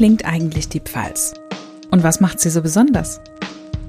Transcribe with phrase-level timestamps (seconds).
[0.00, 1.34] klingt eigentlich die Pfalz?
[1.90, 3.20] Und was macht sie so besonders?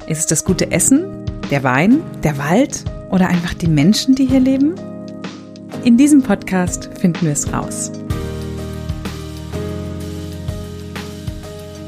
[0.08, 1.06] Ist es das gute Essen,
[1.50, 4.76] der Wein, der Wald oder einfach die Menschen, die hier leben?
[5.86, 7.94] In diesem Podcast finden wir es raus.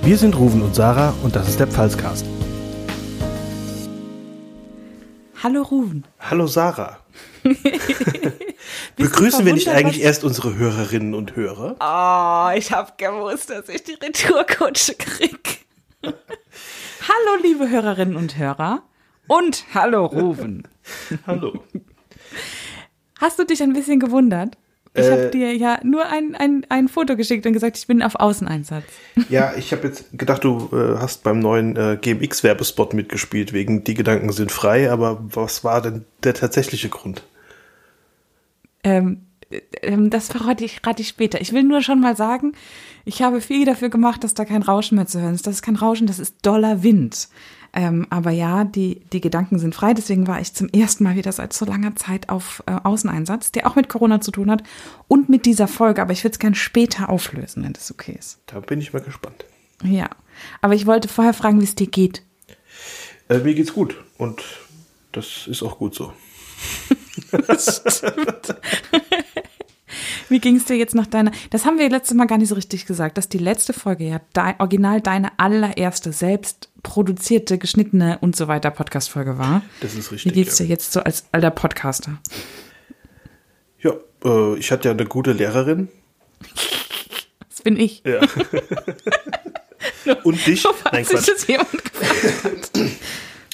[0.03, 2.25] Wir sind Ruven und Sarah und das ist der Pfalzcast.
[5.43, 6.05] Hallo Ruven.
[6.21, 6.97] Hallo Sarah.
[9.03, 11.75] Begrüßen wir nicht eigentlich erst unsere Hörerinnen und Hörer?
[11.81, 15.65] Oh, ich habe gewusst, dass ich die Retourkutsche krieg.
[16.03, 18.81] hallo, liebe Hörerinnen und Hörer.
[19.27, 20.69] Und hallo, Ruven.
[21.27, 21.63] hallo.
[23.19, 24.57] Hast du dich ein bisschen gewundert?
[24.93, 28.01] Ich äh, habe dir ja nur ein, ein, ein Foto geschickt und gesagt, ich bin
[28.01, 28.85] auf Außeneinsatz.
[29.27, 33.95] Ja, ich habe jetzt gedacht, du äh, hast beim neuen äh, GMX-Werbespot mitgespielt, wegen Die
[33.95, 37.23] Gedanken sind frei, aber was war denn der tatsächliche Grund?
[38.83, 39.25] Ähm,
[39.81, 41.41] ähm, das verrate ich, rate ich später.
[41.41, 42.53] Ich will nur schon mal sagen,
[43.05, 45.47] ich habe viel dafür gemacht, dass da kein Rauschen mehr zu hören ist.
[45.47, 47.29] Das ist kein Rauschen, das ist doller Wind.
[47.75, 49.93] Ähm, aber ja, die, die Gedanken sind frei.
[49.93, 53.67] Deswegen war ich zum ersten Mal wieder seit so langer Zeit auf äh, Außeneinsatz, der
[53.67, 54.63] auch mit Corona zu tun hat
[55.07, 56.01] und mit dieser Folge.
[56.01, 58.39] Aber ich würde es gerne später auflösen, wenn das okay ist.
[58.45, 59.45] Da bin ich mal gespannt.
[59.83, 60.09] Ja,
[60.61, 62.23] aber ich wollte vorher fragen, wie es dir geht.
[63.27, 64.43] Äh, mir geht's gut und
[65.11, 66.13] das ist auch gut so.
[70.29, 71.31] Wie ging es dir jetzt nach deiner?
[71.51, 74.21] Das haben wir letztes Mal gar nicht so richtig gesagt, dass die letzte Folge ja
[74.33, 79.61] dein, original deine allererste selbst produzierte, geschnittene und so weiter Podcast-Folge war.
[79.81, 80.31] Das ist richtig.
[80.31, 80.69] Wie geht's dir ja.
[80.71, 82.19] jetzt so als alter Podcaster?
[83.79, 83.93] Ja,
[84.25, 85.89] äh, ich hatte ja eine gute Lehrerin.
[87.49, 88.01] Das bin ich.
[88.05, 88.21] Ja.
[90.23, 90.65] und dich?
[90.91, 91.29] Nein, Quatsch.
[91.29, 91.69] Das jemand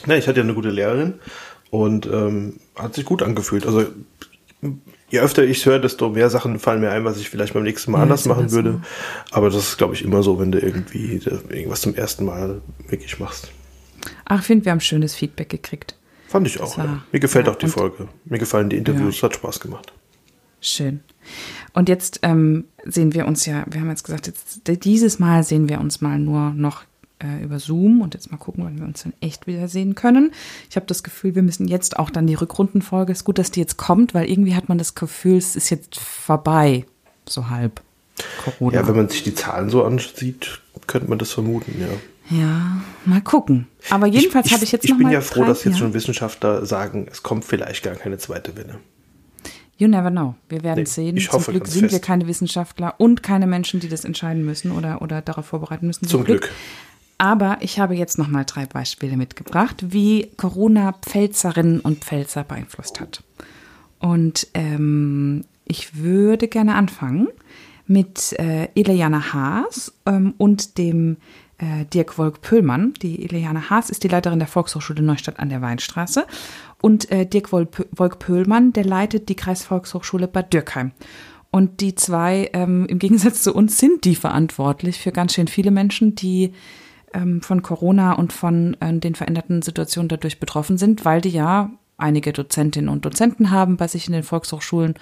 [0.06, 1.20] Nein, ich hatte ja eine gute Lehrerin
[1.70, 3.66] und ähm, hat sich gut angefühlt.
[3.66, 3.86] Also
[5.10, 7.64] je öfter ich es höre, desto mehr Sachen fallen mir ein, was ich vielleicht beim
[7.64, 8.82] nächsten Mal ja, anders machen würde.
[9.32, 13.20] Aber das ist, glaube ich, immer so, wenn du irgendwie irgendwas zum ersten Mal wirklich
[13.20, 13.52] machst.
[14.26, 15.96] Ach, ich finde, wir haben schönes Feedback gekriegt.
[16.28, 16.78] Fand ich auch.
[16.78, 17.04] War, ja.
[17.12, 18.08] Mir gefällt ja, auch die Folge.
[18.26, 19.24] Mir gefallen die Interviews.
[19.24, 19.92] Hat Spaß gemacht.
[20.62, 21.00] Schön.
[21.74, 25.70] Und jetzt ähm, sehen wir uns ja, wir haben jetzt gesagt, jetzt, dieses Mal sehen
[25.70, 26.84] wir uns mal nur noch
[27.20, 30.32] äh, über Zoom und jetzt mal gucken, wann wir uns dann echt wiedersehen können.
[30.70, 33.12] Ich habe das Gefühl, wir müssen jetzt auch dann die Rückrundenfolge.
[33.12, 36.00] Ist gut, dass die jetzt kommt, weil irgendwie hat man das Gefühl, es ist jetzt
[36.00, 36.86] vorbei,
[37.28, 37.82] so halb.
[38.44, 38.76] Corona.
[38.76, 41.88] Ja, wenn man sich die Zahlen so ansieht, könnte man das vermuten, ja.
[42.32, 43.68] Ja, mal gucken.
[43.90, 46.66] Aber jedenfalls habe ich jetzt ich noch bin mal ja froh, dass jetzt schon Wissenschaftler
[46.66, 48.80] sagen, es kommt vielleicht gar keine zweite Welle.
[49.78, 50.36] You never know.
[50.50, 51.18] Wir werden nee, sehen.
[51.18, 51.94] Ich hoffe, Zum Glück sind fest.
[51.94, 56.06] wir keine Wissenschaftler und keine Menschen, die das entscheiden müssen oder, oder darauf vorbereiten müssen.
[56.06, 56.42] Zum, Zum Glück.
[56.42, 56.54] Glück.
[57.20, 63.02] Aber ich habe jetzt noch mal drei Beispiele mitgebracht, wie Corona Pfälzerinnen und Pfälzer beeinflusst
[63.02, 63.24] hat.
[64.00, 67.28] Und ähm, ich würde gerne anfangen
[67.86, 71.18] mit äh, Ileana Haas ähm, und dem
[71.58, 72.94] äh, Dirk Wolk-Pöhlmann.
[73.02, 76.26] Die Ileana Haas ist die Leiterin der Volkshochschule Neustadt an der Weinstraße.
[76.82, 80.92] Und äh, Dirk Wolk-Pöhlmann, der leitet die Kreisvolkshochschule Bad Dürkheim.
[81.52, 85.72] Und die zwei, ähm, im Gegensatz zu uns, sind die verantwortlich für ganz schön viele
[85.72, 86.54] Menschen, die
[87.42, 92.34] von Corona und von äh, den veränderten Situationen dadurch betroffen sind, weil die ja einige
[92.34, 94.96] Dozentinnen und Dozenten haben bei sich in den Volkshochschulen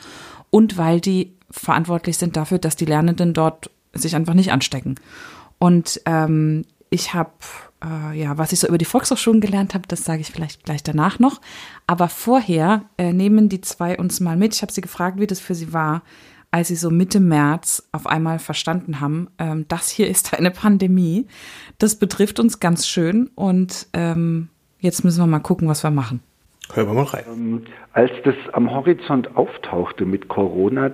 [0.50, 4.96] und weil die verantwortlich sind dafür, dass die Lernenden dort sich einfach nicht anstecken.
[5.60, 7.32] Und ähm, ich habe,
[7.84, 10.84] äh, ja, was ich so über die Volkshochschulen gelernt habe, das sage ich vielleicht gleich
[10.84, 11.42] danach noch.
[11.88, 14.56] Aber vorher äh, nehmen die zwei uns mal mit.
[14.56, 16.04] Ich habe sie gefragt, wie das für sie war,
[16.52, 21.28] als sie so Mitte März auf einmal verstanden haben, ähm, das hier ist eine Pandemie.
[21.78, 24.50] Das betrifft uns ganz schön und ähm,
[24.80, 26.22] jetzt müssen wir mal gucken, was wir machen.
[26.74, 27.24] Hören wir mal rein.
[27.32, 27.62] Ähm,
[27.94, 30.92] als das am Horizont auftauchte mit Corona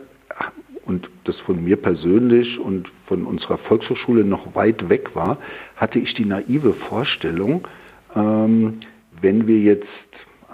[0.85, 5.37] und das von mir persönlich und von unserer Volkshochschule noch weit weg war,
[5.75, 7.67] hatte ich die naive Vorstellung,
[8.15, 8.81] ähm,
[9.21, 9.87] wenn wir jetzt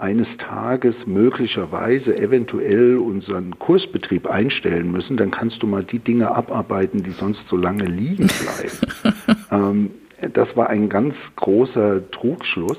[0.00, 7.02] eines Tages möglicherweise eventuell unseren Kursbetrieb einstellen müssen, dann kannst du mal die Dinge abarbeiten,
[7.02, 9.40] die sonst so lange liegen bleiben.
[9.50, 9.90] ähm,
[10.32, 12.78] das war ein ganz großer Trugschluss,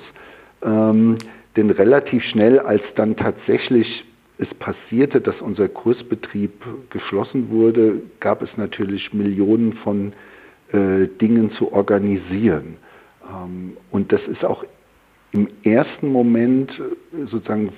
[0.64, 1.18] ähm,
[1.56, 4.06] denn relativ schnell, als dann tatsächlich
[4.38, 6.52] es passierte, dass unser Kursbetrieb
[6.90, 10.14] geschlossen wurde, gab es natürlich Millionen von
[10.72, 12.78] äh, Dingen zu organisieren.
[13.30, 14.66] Ähm, und das ist auch
[15.32, 17.72] im ersten Moment äh, sozusagen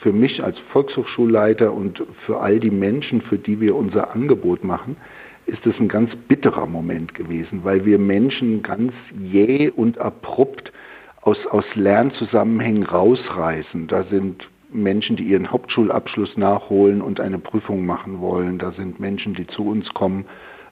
[0.00, 4.96] für mich als Volkshochschulleiter und für all die Menschen, für die wir unser Angebot machen,
[5.46, 10.72] ist es ein ganz bitterer Moment gewesen, weil wir Menschen ganz jäh und abrupt
[11.22, 13.88] aus, aus Lernzusammenhängen rausreißen.
[13.88, 18.58] Da sind Menschen, die ihren Hauptschulabschluss nachholen und eine Prüfung machen wollen.
[18.58, 20.26] Da sind Menschen, die zu uns kommen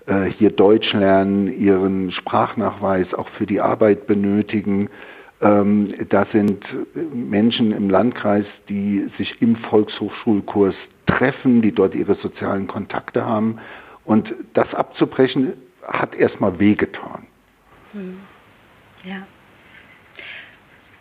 [0.06, 4.88] äh, hier Deutsch lernen, ihren Sprachnachweis auch für die Arbeit benötigen.
[5.40, 6.64] Ähm, da sind
[7.12, 10.74] Menschen im Landkreis, die sich im Volkshochschulkurs
[11.06, 13.58] treffen, die dort ihre sozialen Kontakte haben.
[14.04, 15.52] Und das abzubrechen,
[15.86, 17.26] hat erstmal wehgetan.
[17.92, 18.20] Hm.
[19.04, 19.26] Ja.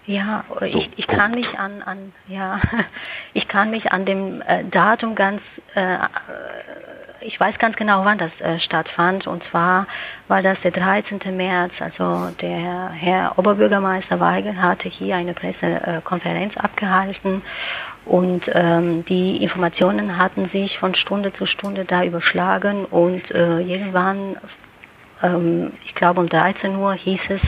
[0.06, 2.62] Ja, ich, ich kann mich an, an ja,
[3.34, 5.42] ich kann mich an dem äh, Datum ganz,
[5.76, 5.98] äh,
[7.22, 9.28] ich weiß ganz genau, wann das äh, stattfand.
[9.28, 9.88] Und zwar
[10.28, 11.20] war das der 13.
[11.36, 11.74] März.
[11.80, 17.42] Also der Herr Oberbürgermeister Weigel hatte hier eine Pressekonferenz abgehalten
[18.06, 24.38] und ähm, die Informationen hatten sich von Stunde zu Stunde da überschlagen und äh, irgendwann
[25.22, 27.42] ähm, ich glaube um 13 Uhr hieß es,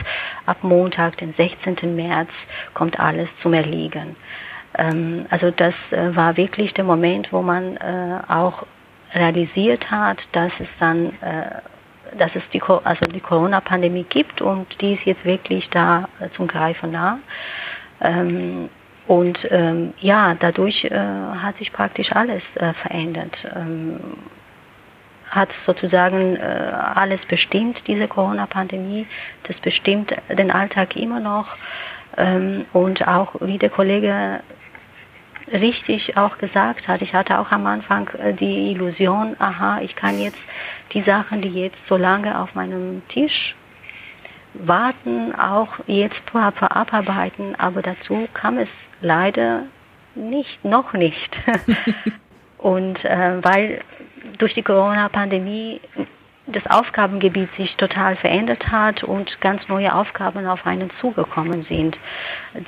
[0.46, 1.94] ab Montag, den 16.
[1.94, 2.30] März,
[2.74, 4.16] kommt alles zum Erliegen.
[4.76, 8.64] Ähm, also das äh, war wirklich der Moment, wo man äh, auch
[9.14, 14.94] realisiert hat, dass es dann, äh, dass es die, also die Corona-Pandemie gibt und die
[14.94, 17.18] ist jetzt wirklich da äh, zum Greifen nah.
[18.00, 18.68] Ähm,
[19.06, 22.42] und ähm, ja, dadurch äh, hat sich praktisch alles
[22.82, 23.36] verändert.
[23.56, 23.98] Ähm,
[25.28, 29.06] hat sozusagen alles bestimmt, diese Corona-Pandemie.
[29.44, 31.46] Das bestimmt den Alltag immer noch.
[32.72, 34.40] Und auch, wie der Kollege
[35.52, 40.18] richtig auch gesagt hat, ich hatte auch am Anfang äh, die Illusion, aha, ich kann
[40.18, 40.38] jetzt
[40.92, 43.54] die Sachen, die jetzt so lange auf meinem Tisch
[44.54, 48.68] warten, auch jetzt abarbeiten, aber dazu kam es
[49.00, 49.64] leider
[50.14, 51.36] nicht, noch nicht.
[52.58, 53.80] Und äh, weil
[54.38, 55.80] durch die Corona-Pandemie
[56.46, 61.96] das Aufgabengebiet sich total verändert hat und ganz neue Aufgaben auf einen zugekommen sind,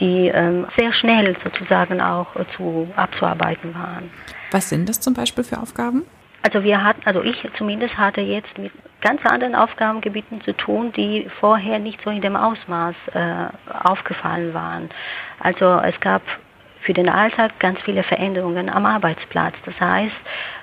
[0.00, 4.10] die ähm, sehr schnell sozusagen auch zu abzuarbeiten waren.
[4.50, 6.04] Was sind das zum Beispiel für Aufgaben?
[6.42, 11.28] Also wir hatten, also ich zumindest hatte jetzt mit ganz anderen Aufgabengebieten zu tun, die
[11.40, 13.46] vorher nicht so in dem Ausmaß äh,
[13.84, 14.90] aufgefallen waren.
[15.38, 16.22] Also es gab
[16.82, 19.55] für den Alltag ganz viele Veränderungen am Arbeitsplatz.
[19.64, 20.14] Das heißt,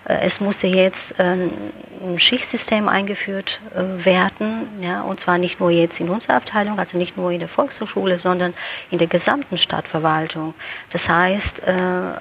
[0.05, 1.51] äh, es musste jetzt ähm,
[2.01, 6.97] ein Schichtsystem eingeführt äh, werden, ja, und zwar nicht nur jetzt in unserer Abteilung, also
[6.97, 8.53] nicht nur in der Volkshochschule, sondern
[8.91, 10.53] in der gesamten Stadtverwaltung.
[10.91, 12.11] Das heißt, äh,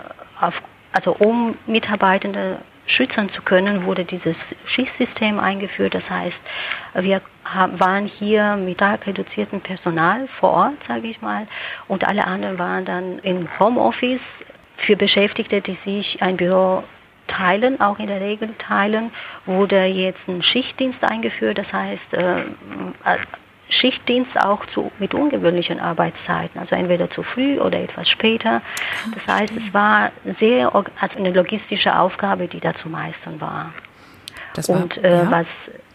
[0.40, 0.54] auf,
[0.92, 4.36] also um Mitarbeitende schützen zu können, wurde dieses
[4.66, 5.94] Schichtsystem eingeführt.
[5.94, 6.36] Das heißt,
[6.94, 7.20] wir
[7.78, 11.46] waren hier mit stark reduziertem Personal vor Ort, sage ich mal,
[11.86, 14.20] und alle anderen waren dann im Homeoffice
[14.78, 16.84] für Beschäftigte, die sich ein Büro
[17.26, 19.10] teilen, auch in der Regel teilen,
[19.46, 21.58] wurde jetzt ein Schichtdienst eingeführt.
[21.58, 22.44] Das heißt, äh,
[23.68, 28.62] Schichtdienst auch zu, mit ungewöhnlichen Arbeitszeiten, also entweder zu früh oder etwas später.
[29.14, 30.10] Das heißt, es war
[30.40, 33.72] sehr also eine logistische Aufgabe, die da zu meistern war.
[34.54, 35.30] war Und äh, ja.
[35.30, 35.46] was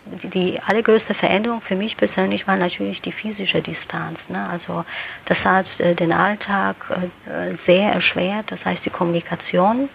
[0.05, 4.19] die allergrößte Veränderung für mich persönlich war natürlich die physische Distanz.
[4.27, 4.49] Ne?
[4.49, 4.83] Also
[5.25, 9.89] das hat äh, den Alltag äh, sehr erschwert, das heißt die Kommunikation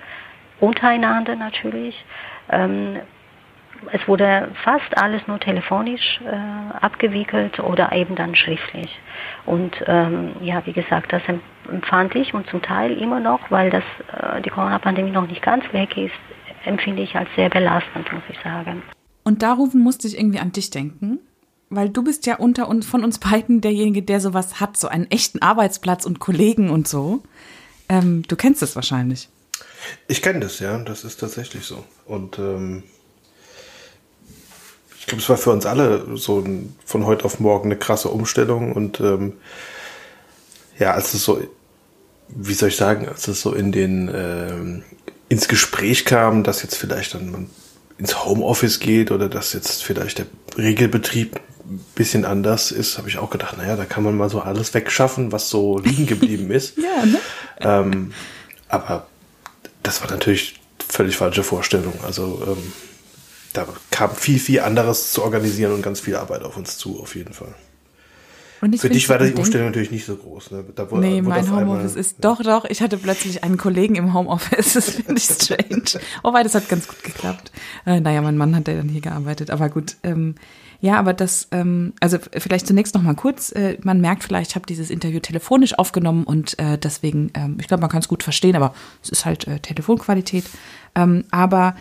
[0.60, 2.04] untereinander natürlich.
[2.50, 3.00] Ähm,
[3.92, 8.90] es wurde fast alles nur telefonisch äh, abgewickelt oder eben dann schriftlich.
[9.46, 11.22] Und ähm, ja, wie gesagt, das
[11.68, 15.64] empfand ich und zum Teil immer noch, weil das äh, die Corona-Pandemie noch nicht ganz
[15.72, 16.14] weg ist,
[16.64, 18.82] empfinde ich als sehr belastend, muss ich sagen.
[19.24, 21.20] Und darum musste ich irgendwie an dich denken,
[21.70, 25.10] weil du bist ja unter uns von uns beiden derjenige, der sowas hat, so einen
[25.10, 27.22] echten Arbeitsplatz und Kollegen und so.
[27.88, 29.28] Ähm, du kennst es wahrscheinlich.
[30.08, 31.84] Ich kenne das, ja, das ist tatsächlich so.
[32.06, 32.82] Und ähm,
[35.08, 38.10] ich glaube, es war für uns alle so ein, von heute auf morgen eine krasse
[38.10, 39.32] Umstellung und ähm,
[40.78, 41.40] ja, als es so,
[42.28, 44.82] wie soll ich sagen, als es so in den ähm,
[45.30, 47.50] ins Gespräch kam, dass jetzt vielleicht dann man
[47.96, 50.26] ins Homeoffice geht oder dass jetzt vielleicht der
[50.58, 54.40] Regelbetrieb ein bisschen anders ist, habe ich auch gedacht, naja, da kann man mal so
[54.40, 56.76] alles wegschaffen, was so liegen geblieben ist.
[56.76, 57.18] ja, ne?
[57.60, 58.12] Ähm,
[58.68, 59.06] aber
[59.82, 61.94] das war natürlich völlig falsche Vorstellung.
[62.04, 62.72] Also ähm,
[63.58, 67.14] da kam viel, viel anderes zu organisieren und ganz viel Arbeit auf uns zu, auf
[67.14, 67.54] jeden Fall.
[68.60, 70.50] Für dich war die Umstellung natürlich nicht so groß.
[70.50, 70.64] Ne?
[70.74, 72.64] Da wurde, nee, mein Homeoffice ist doch, doch.
[72.64, 74.74] Ich hatte plötzlich einen Kollegen im Homeoffice.
[74.78, 76.04] Das finde ich strange.
[76.22, 77.52] Wobei, das hat ganz gut geklappt.
[77.86, 79.50] Äh, naja, mein Mann hat ja dann hier gearbeitet.
[79.50, 79.96] Aber gut.
[80.02, 80.34] Ähm,
[80.80, 83.52] ja, aber das, ähm, also vielleicht zunächst noch mal kurz.
[83.52, 87.68] Äh, man merkt vielleicht, ich habe dieses Interview telefonisch aufgenommen und äh, deswegen, ähm, ich
[87.68, 90.44] glaube, man kann es gut verstehen, aber es ist halt äh, Telefonqualität.
[90.94, 91.74] Ähm, aber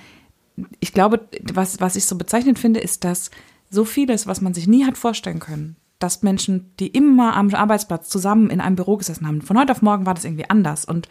[0.79, 3.31] ich glaube, was, was ich so bezeichnend finde, ist, dass
[3.69, 8.09] so vieles, was man sich nie hat vorstellen können, dass Menschen, die immer am Arbeitsplatz
[8.09, 10.85] zusammen in einem Büro gesessen haben, von heute auf morgen war das irgendwie anders.
[10.85, 11.07] Und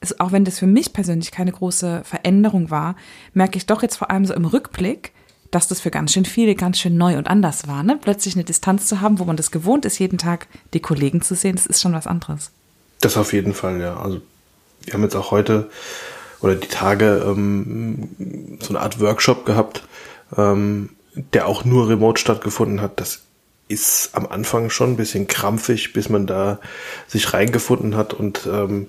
[0.00, 2.96] es, auch wenn das für mich persönlich keine große Veränderung war,
[3.32, 5.12] merke ich doch jetzt vor allem so im Rückblick,
[5.50, 7.82] dass das für ganz schön viele ganz schön neu und anders war.
[7.82, 7.98] Ne?
[8.00, 11.34] Plötzlich eine Distanz zu haben, wo man das gewohnt ist, jeden Tag die Kollegen zu
[11.34, 12.50] sehen, das ist schon was anderes.
[13.00, 13.96] Das auf jeden Fall, ja.
[13.96, 14.20] Also
[14.84, 15.70] wir haben jetzt auch heute
[16.40, 19.82] oder die Tage ähm, so eine Art Workshop gehabt,
[20.36, 23.00] ähm, der auch nur remote stattgefunden hat.
[23.00, 23.22] Das
[23.68, 26.60] ist am Anfang schon ein bisschen krampfig, bis man da
[27.06, 28.14] sich reingefunden hat.
[28.14, 28.88] Und ähm,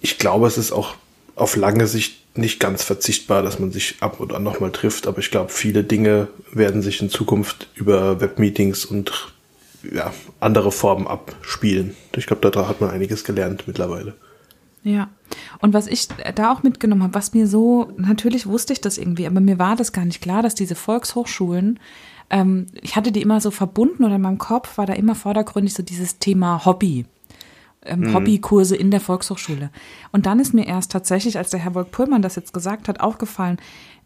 [0.00, 0.94] ich glaube, es ist auch
[1.34, 5.06] auf lange Sicht nicht ganz verzichtbar, dass man sich ab und an nochmal trifft.
[5.06, 9.32] Aber ich glaube, viele Dinge werden sich in Zukunft über Webmeetings und
[9.90, 11.96] ja, andere Formen abspielen.
[12.16, 14.14] Ich glaube, da hat man einiges gelernt mittlerweile.
[14.84, 15.08] Ja.
[15.60, 19.26] Und was ich da auch mitgenommen habe, was mir so, natürlich wusste ich das irgendwie,
[19.26, 21.78] aber mir war das gar nicht klar, dass diese Volkshochschulen,
[22.30, 25.74] ähm, ich hatte die immer so verbunden oder in meinem Kopf war da immer vordergründig
[25.74, 27.06] so dieses Thema Hobby.
[27.84, 28.14] Ähm, mhm.
[28.14, 29.70] Hobbykurse in der Volkshochschule.
[30.12, 33.00] Und dann ist mir erst tatsächlich, als der Herr Wolk Pullmann das jetzt gesagt hat,
[33.00, 33.58] aufgefallen,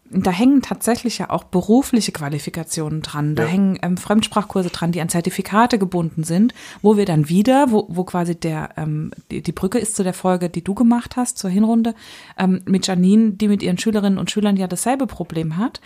[0.09, 3.35] da hängen tatsächlich ja auch berufliche Qualifikationen dran.
[3.35, 3.49] Da ja.
[3.49, 8.03] hängen ähm, Fremdsprachkurse dran, die an Zertifikate gebunden sind, wo wir dann wieder, wo, wo
[8.03, 11.49] quasi der ähm, die, die Brücke ist zu der Folge, die du gemacht hast zur
[11.49, 11.93] Hinrunde
[12.37, 15.81] ähm, mit Janine, die mit ihren Schülerinnen und Schülern ja dasselbe Problem hat.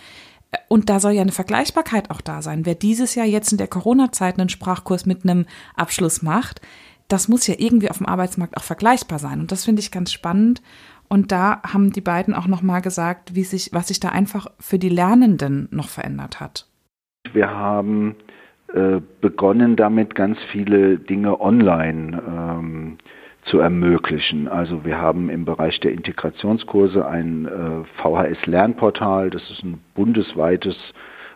[0.68, 2.66] Und da soll ja eine Vergleichbarkeit auch da sein.
[2.66, 6.60] Wer dieses Jahr jetzt in der Corona-Zeit einen Sprachkurs mit einem Abschluss macht,
[7.08, 9.40] das muss ja irgendwie auf dem Arbeitsmarkt auch vergleichbar sein.
[9.40, 10.62] Und das finde ich ganz spannend.
[11.08, 14.46] Und da haben die beiden auch noch mal gesagt, wie sich, was sich da einfach
[14.58, 16.66] für die Lernenden noch verändert hat.
[17.32, 18.16] Wir haben
[18.72, 22.98] äh, begonnen damit, ganz viele Dinge online ähm,
[23.44, 24.48] zu ermöglichen.
[24.48, 29.30] Also wir haben im Bereich der Integrationskurse ein äh, VHS-Lernportal.
[29.30, 30.76] Das ist ein bundesweites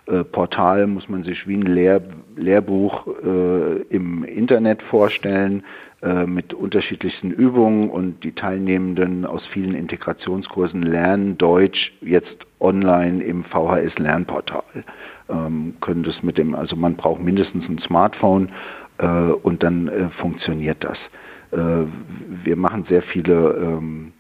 [0.07, 2.01] äh, Portal, muss man sich wie ein Lehr
[2.37, 5.65] Lehrbuch äh, im Internet vorstellen
[6.03, 13.45] äh, mit unterschiedlichsten Übungen und die Teilnehmenden aus vielen Integrationskursen lernen Deutsch jetzt online im
[13.45, 14.63] VHS Lernportal.
[15.29, 18.51] Ähm, können das mit dem, also man braucht mindestens ein Smartphone
[18.99, 20.99] äh, und dann äh, funktioniert das.
[21.49, 24.13] Wir machen sehr viele ähm,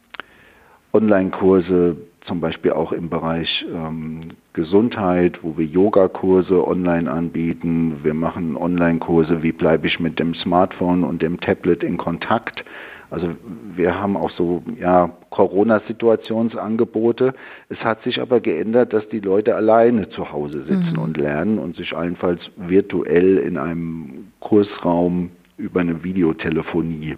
[0.93, 8.01] Online-Kurse, zum Beispiel auch im Bereich ähm, Gesundheit, wo wir Yogakurse online anbieten.
[8.03, 12.65] Wir machen Online-Kurse, wie bleibe ich mit dem Smartphone und dem Tablet in Kontakt.
[13.11, 13.29] Also
[13.75, 17.35] wir haben auch so ja, Corona-Situationsangebote.
[17.69, 21.03] Es hat sich aber geändert, dass die Leute alleine zu Hause sitzen mhm.
[21.03, 27.17] und lernen und sich allenfalls virtuell in einem Kursraum über eine Videotelefonie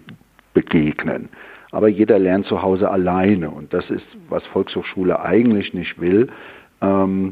[0.53, 1.29] begegnen.
[1.71, 6.29] Aber jeder lernt zu Hause alleine und das ist, was Volkshochschule eigentlich nicht will.
[6.81, 7.31] Ähm,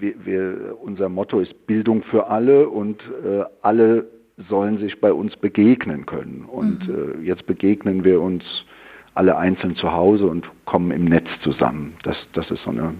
[0.00, 4.06] wir, wir, unser Motto ist Bildung für alle und äh, alle
[4.48, 6.44] sollen sich bei uns begegnen können.
[6.44, 7.22] Und mhm.
[7.22, 8.44] äh, jetzt begegnen wir uns
[9.14, 11.94] alle einzeln zu Hause und kommen im Netz zusammen.
[12.04, 12.94] Das, das ist so eine,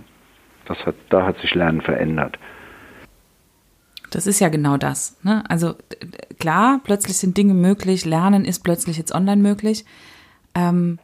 [0.66, 2.38] das hat, da hat sich Lernen verändert.
[4.10, 5.16] Das ist ja genau das.
[5.22, 5.44] Ne?
[5.48, 5.74] Also
[6.40, 9.84] klar, plötzlich sind Dinge möglich, Lernen ist plötzlich jetzt online möglich.
[10.58, 10.98] Ähm,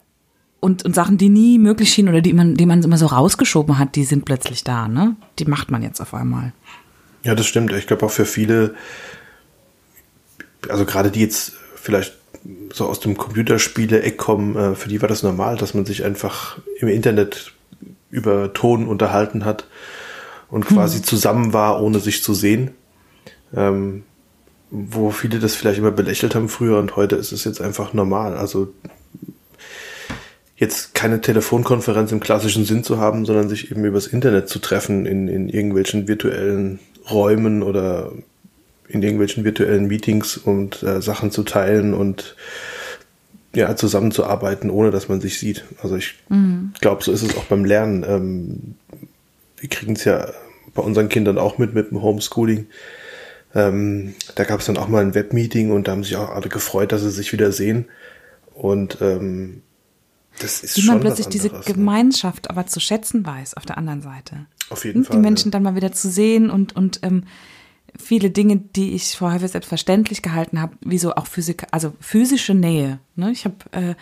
[0.61, 3.79] und, und Sachen, die nie möglich schienen oder die man, die man immer so rausgeschoben
[3.79, 5.15] hat, die sind plötzlich da, ne?
[5.39, 6.53] Die macht man jetzt auf einmal.
[7.23, 7.73] Ja, das stimmt.
[7.73, 8.75] Ich glaube auch für viele,
[10.69, 12.15] also gerade die jetzt vielleicht
[12.73, 16.59] so aus dem Computerspiele-Eck kommen, äh, für die war das normal, dass man sich einfach
[16.79, 17.53] im Internet
[18.11, 19.67] über Ton unterhalten hat
[20.49, 21.05] und quasi hm.
[21.05, 22.71] zusammen war, ohne sich zu sehen.
[23.55, 24.05] Ähm,
[24.71, 28.37] wo viele das vielleicht immer belächelt haben früher und heute ist es jetzt einfach normal.
[28.37, 28.73] Also
[30.65, 35.07] jetzt keine Telefonkonferenz im klassischen Sinn zu haben, sondern sich eben übers Internet zu treffen
[35.07, 36.79] in, in irgendwelchen virtuellen
[37.11, 38.13] Räumen oder
[38.89, 42.37] in irgendwelchen virtuellen Meetings und äh, Sachen zu teilen und
[43.55, 45.65] ja, zusammenzuarbeiten, ohne dass man sich sieht.
[45.83, 46.73] Also ich mhm.
[46.81, 48.05] glaube, so ist es auch beim Lernen.
[48.07, 48.75] Ähm,
[49.59, 50.29] wir kriegen es ja
[50.75, 52.67] bei unseren Kindern auch mit, mit dem Homeschooling.
[53.55, 56.49] Ähm, da gab es dann auch mal ein Webmeeting und da haben sich auch alle
[56.49, 57.87] gefreut, dass sie sich wieder sehen.
[58.55, 59.63] Und ähm,
[60.39, 61.61] das ist Wie man plötzlich diese ne?
[61.65, 64.47] Gemeinschaft aber zu schätzen weiß auf der anderen Seite.
[64.71, 65.17] Auf jeden und Fall.
[65.17, 65.53] Die Menschen ja.
[65.53, 67.25] dann mal wieder zu sehen und, und ähm,
[67.97, 72.55] viele Dinge, die ich vorher für selbstverständlich gehalten habe, wie so auch Physik, also physische
[72.55, 72.99] Nähe.
[73.15, 73.31] Ne?
[73.31, 73.95] Ich habe, äh,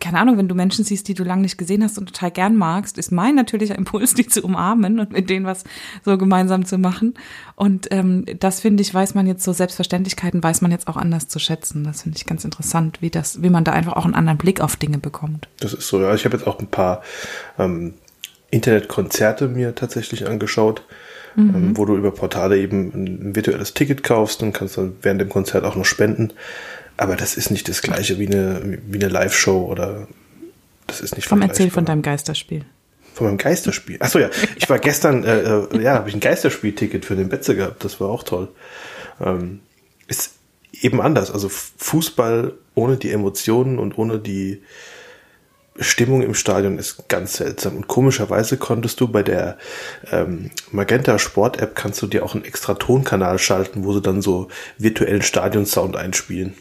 [0.00, 2.56] keine Ahnung, wenn du Menschen siehst, die du lange nicht gesehen hast und total gern
[2.56, 5.64] magst, ist mein natürlicher Impuls, die zu umarmen und mit denen was
[6.04, 7.14] so gemeinsam zu machen.
[7.54, 11.28] Und ähm, das finde ich, weiß man jetzt so Selbstverständlichkeiten, weiß man jetzt auch anders
[11.28, 11.84] zu schätzen.
[11.84, 14.60] Das finde ich ganz interessant, wie das, wie man da einfach auch einen anderen Blick
[14.60, 15.48] auf Dinge bekommt.
[15.60, 16.14] Das ist so, ja.
[16.14, 17.02] Ich habe jetzt auch ein paar
[17.58, 17.94] ähm,
[18.50, 20.84] Internetkonzerte mir tatsächlich angeschaut
[21.36, 21.54] mhm.
[21.54, 25.28] ähm, wo du über Portale eben ein virtuelles Ticket kaufst und kannst dann während dem
[25.28, 26.32] Konzert auch noch spenden.
[26.96, 30.06] Aber das ist nicht das gleiche wie eine, wie eine Live-Show oder
[30.86, 32.64] das ist nicht Komm, erzähl von deinem Geisterspiel.
[33.14, 33.96] Von meinem Geisterspiel.
[34.00, 34.30] Achso, ja.
[34.56, 37.84] Ich war gestern, äh, äh, ja, habe ich ein Geisterspiel-Ticket für den Betze gehabt.
[37.84, 38.48] Das war auch toll.
[39.20, 39.60] Ähm,
[40.06, 40.34] ist
[40.80, 41.30] eben anders.
[41.30, 44.62] Also Fußball ohne die Emotionen und ohne die
[45.78, 47.76] Stimmung im Stadion ist ganz seltsam.
[47.76, 49.58] Und komischerweise konntest du bei der
[50.12, 54.22] ähm, Magenta Sport App kannst du dir auch einen extra Tonkanal schalten, wo sie dann
[54.22, 56.54] so virtuellen Stadionsound einspielen.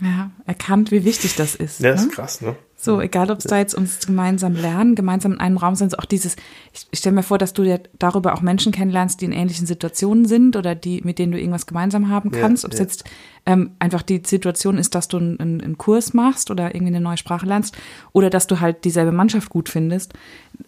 [0.00, 1.80] Ja, erkannt, wie wichtig das ist.
[1.80, 1.96] Ja, ne?
[1.96, 2.56] ist krass, ne?
[2.84, 6.04] So, egal ob es da jetzt ums gemeinsam lernen, gemeinsam in einem Raum sind, auch
[6.04, 6.36] dieses,
[6.74, 9.66] ich, ich stelle mir vor, dass du dir darüber auch Menschen kennenlernst, die in ähnlichen
[9.66, 12.62] Situationen sind oder die, mit denen du irgendwas gemeinsam haben kannst.
[12.62, 12.84] Ja, ob es ja.
[12.84, 13.04] jetzt
[13.46, 17.16] ähm, einfach die Situation ist, dass du einen, einen Kurs machst oder irgendwie eine neue
[17.16, 17.74] Sprache lernst
[18.12, 20.12] oder dass du halt dieselbe Mannschaft gut findest.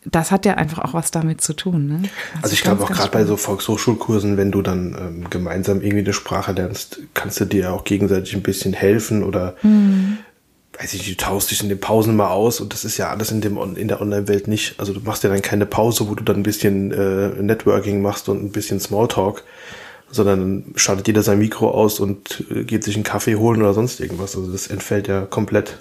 [0.07, 1.87] Das hat ja einfach auch was damit zu tun.
[1.87, 2.09] Ne?
[2.41, 6.15] also ich glaube auch gerade bei so Volkshochschulkursen, wenn du dann ähm, gemeinsam irgendwie eine
[6.15, 10.17] Sprache lernst, kannst du dir auch gegenseitig ein bisschen helfen oder mhm
[10.79, 13.31] weiß ich du taust dich in den Pausen mal aus und das ist ja alles
[13.31, 14.79] in, dem, in der Online-Welt nicht.
[14.79, 18.29] Also du machst ja dann keine Pause, wo du dann ein bisschen äh, Networking machst
[18.29, 19.45] und ein bisschen Smalltalk,
[20.11, 24.01] sondern schaltet jeder sein Mikro aus und äh, geht sich einen Kaffee holen oder sonst
[24.01, 24.37] irgendwas.
[24.37, 25.79] Also das entfällt ja komplett.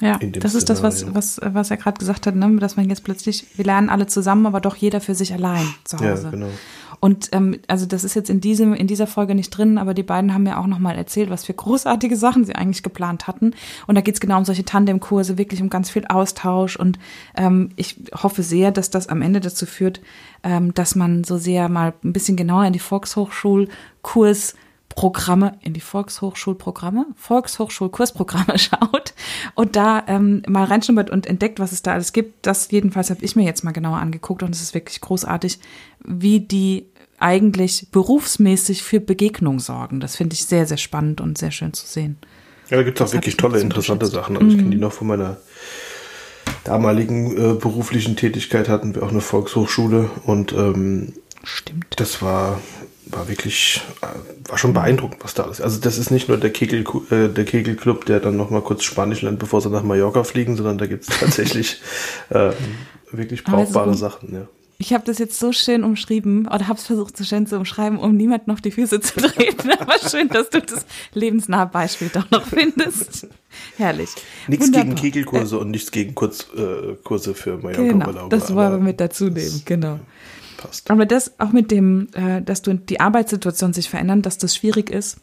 [0.00, 2.56] Ja, das ist das, was, was, was er gerade gesagt hat, ne?
[2.60, 5.98] dass man jetzt plötzlich, wir lernen alle zusammen, aber doch jeder für sich allein zu
[5.98, 6.24] Hause.
[6.24, 6.50] Ja, genau.
[7.00, 10.02] Und ähm, also das ist jetzt in diesem in dieser Folge nicht drin, aber die
[10.02, 13.52] beiden haben mir auch noch mal erzählt, was für großartige Sachen sie eigentlich geplant hatten.
[13.86, 16.76] Und da geht es genau um solche Tandemkurse, wirklich um ganz viel Austausch.
[16.76, 16.98] Und
[17.36, 20.00] ähm, ich hoffe sehr, dass das am Ende dazu führt,
[20.42, 24.54] ähm, dass man so sehr mal ein bisschen genauer in die Volkshochschulkurs
[24.88, 29.14] Programme, in die Volkshochschulprogramme, Volkshochschulkursprogramme schaut
[29.54, 32.46] und da ähm, mal reinschnuppert und entdeckt, was es da alles gibt.
[32.46, 35.60] Das jedenfalls habe ich mir jetzt mal genauer angeguckt und es ist wirklich großartig,
[36.04, 36.86] wie die
[37.18, 40.00] eigentlich berufsmäßig für Begegnung sorgen.
[40.00, 42.16] Das finde ich sehr, sehr spannend und sehr schön zu sehen.
[42.70, 44.36] Ja, da gibt es auch wirklich tolle, interessante Sachen.
[44.36, 44.52] Also mhm.
[44.52, 45.38] ich kenne die noch von meiner
[46.64, 51.94] damaligen äh, beruflichen Tätigkeit hatten wir auch eine Volkshochschule und ähm, Stimmt.
[51.96, 52.60] Das war
[53.10, 55.60] war wirklich, äh, war schon beeindruckend, was da ist.
[55.60, 58.84] Also das ist nicht nur der Kegel, äh, der Kegelclub, der dann noch mal kurz
[58.84, 61.80] Spanisch lernt, bevor sie nach Mallorca fliegen, sondern da gibt es tatsächlich
[62.30, 62.52] äh,
[63.10, 64.34] wirklich brauchbare Sachen.
[64.34, 64.48] Ja.
[64.80, 67.98] Ich habe das jetzt so schön umschrieben oder habe es versucht so schön zu umschreiben,
[67.98, 69.72] um niemanden auf die Füße zu treten.
[69.72, 73.26] Aber schön, dass du das lebensnahe Beispiel doch noch findest.
[73.76, 74.10] Herrlich.
[74.46, 74.94] Nichts Wunderbar.
[74.94, 77.82] gegen Kegelkurse und nichts gegen Kurzkurse äh, für Mallorca.
[77.82, 79.98] Genau, das wollen wir mit dazu nehmen, genau
[80.58, 80.90] passt.
[80.90, 84.90] Aber das auch mit dem, äh, dass du die Arbeitssituation sich verändern, dass das schwierig
[84.90, 85.18] ist,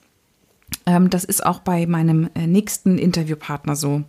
[0.87, 4.03] ähm, das ist auch bei meinem äh, nächsten Interviewpartner so.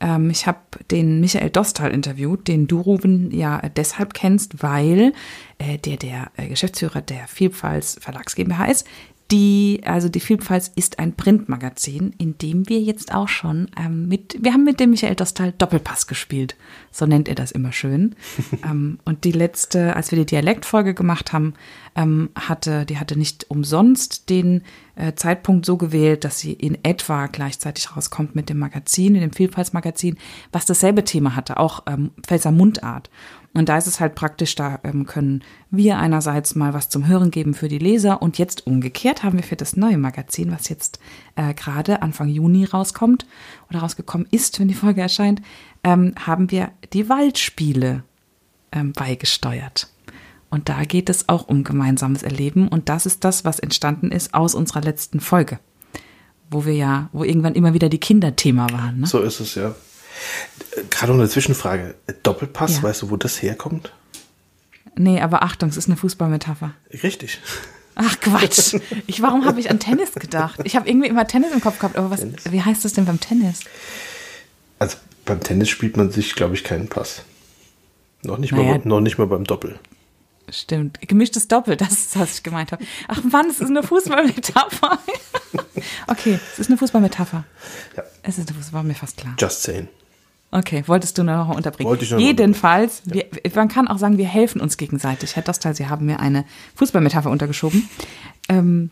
[0.00, 0.58] Ähm, ich habe
[0.90, 5.12] den Michael Dostal interviewt, den du, Ruben, ja deshalb kennst, weil
[5.58, 8.86] äh, der der äh, Geschäftsführer der Vielfalt Verlags GmbH ist,
[9.30, 14.36] die, also die Vielfalt ist ein Printmagazin, in dem wir jetzt auch schon ähm, mit,
[14.40, 16.56] wir haben mit dem Michael Dostal Doppelpass gespielt.
[16.92, 18.14] So nennt er das immer schön.
[18.64, 21.54] ähm, und die letzte, als wir die Dialektfolge gemacht haben,
[21.96, 24.62] ähm, hatte, die hatte nicht umsonst den
[24.94, 29.32] äh, Zeitpunkt so gewählt, dass sie in etwa gleichzeitig rauskommt mit dem Magazin, in dem
[29.32, 30.18] Vielfaltsmagazin,
[30.52, 33.10] was dasselbe Thema hatte, auch ähm, Pfälzer Mundart.
[33.56, 37.30] Und da ist es halt praktisch, da ähm, können wir einerseits mal was zum Hören
[37.30, 41.00] geben für die Leser und jetzt umgekehrt haben wir für das neue Magazin, was jetzt
[41.36, 43.26] äh, gerade Anfang Juni rauskommt
[43.70, 45.40] oder rausgekommen ist, wenn die Folge erscheint,
[45.84, 48.02] ähm, haben wir die Waldspiele
[48.72, 49.88] ähm, beigesteuert.
[50.50, 54.34] Und da geht es auch um gemeinsames Erleben und das ist das, was entstanden ist
[54.34, 55.60] aus unserer letzten Folge,
[56.50, 59.00] wo wir ja, wo irgendwann immer wieder die Kinderthema waren.
[59.00, 59.06] Ne?
[59.06, 59.74] So ist es ja.
[60.90, 61.94] Gerade noch eine Zwischenfrage.
[62.22, 62.82] Doppelpass, ja.
[62.82, 63.92] weißt du, wo das herkommt?
[64.96, 66.72] Nee, aber Achtung, es ist eine Fußballmetapher.
[67.02, 67.40] Richtig.
[67.94, 68.76] Ach Quatsch.
[69.06, 70.60] Ich, warum habe ich an Tennis gedacht?
[70.64, 73.20] Ich habe irgendwie immer Tennis im Kopf gehabt, aber was, wie heißt das denn beim
[73.20, 73.60] Tennis?
[74.78, 77.22] Also beim Tennis spielt man sich, glaube ich, keinen Pass.
[78.22, 78.78] Noch nicht, naja.
[78.78, 79.78] mal, noch nicht mal beim Doppel.
[80.48, 81.00] Stimmt.
[81.00, 82.84] Gemischtes Doppel, das ist, was ich gemeint habe.
[83.08, 84.98] Ach Mann, es ist eine Fußballmetapher.
[86.06, 87.44] okay, es ist eine Fußballmetapher.
[87.96, 88.02] Ja.
[88.22, 89.34] Es ist, das war mir fast klar.
[89.38, 89.88] Just saying.
[90.50, 91.90] Okay, wolltest du noch unterbringen?
[91.90, 93.14] Wollte ich noch Jedenfalls, ja.
[93.14, 95.36] wir, man kann auch sagen, wir helfen uns gegenseitig.
[95.36, 96.44] Herr Dostal, Sie haben mir eine
[96.76, 97.88] Fußballmetapher untergeschoben.
[98.48, 98.90] Ähm,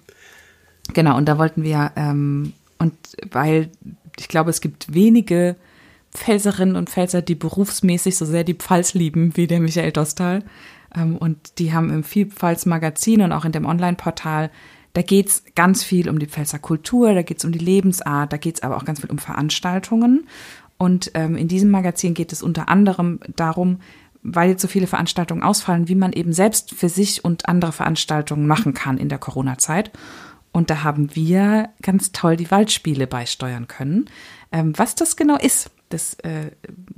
[0.92, 2.94] genau, und da wollten wir, ähm, und
[3.30, 3.70] weil
[4.18, 5.56] ich glaube, es gibt wenige
[6.12, 10.44] Pfälzerinnen und Pfälzer, die berufsmäßig so sehr die Pfalz lieben wie der Michael Dostal.
[10.94, 14.50] Ähm, und die haben im Vielfaltsmagazin und auch in dem Online-Portal,
[14.92, 18.62] da geht's ganz viel um die Pfälzer Kultur, da geht's um die Lebensart, da geht's
[18.62, 20.28] aber auch ganz viel um Veranstaltungen.
[20.78, 23.80] Und ähm, in diesem Magazin geht es unter anderem darum,
[24.22, 28.46] weil jetzt so viele Veranstaltungen ausfallen, wie man eben selbst für sich und andere Veranstaltungen
[28.46, 29.90] machen kann in der Corona-Zeit.
[30.50, 34.06] Und da haben wir ganz toll die Waldspiele beisteuern können.
[34.52, 36.50] Ähm, was das genau ist, das äh,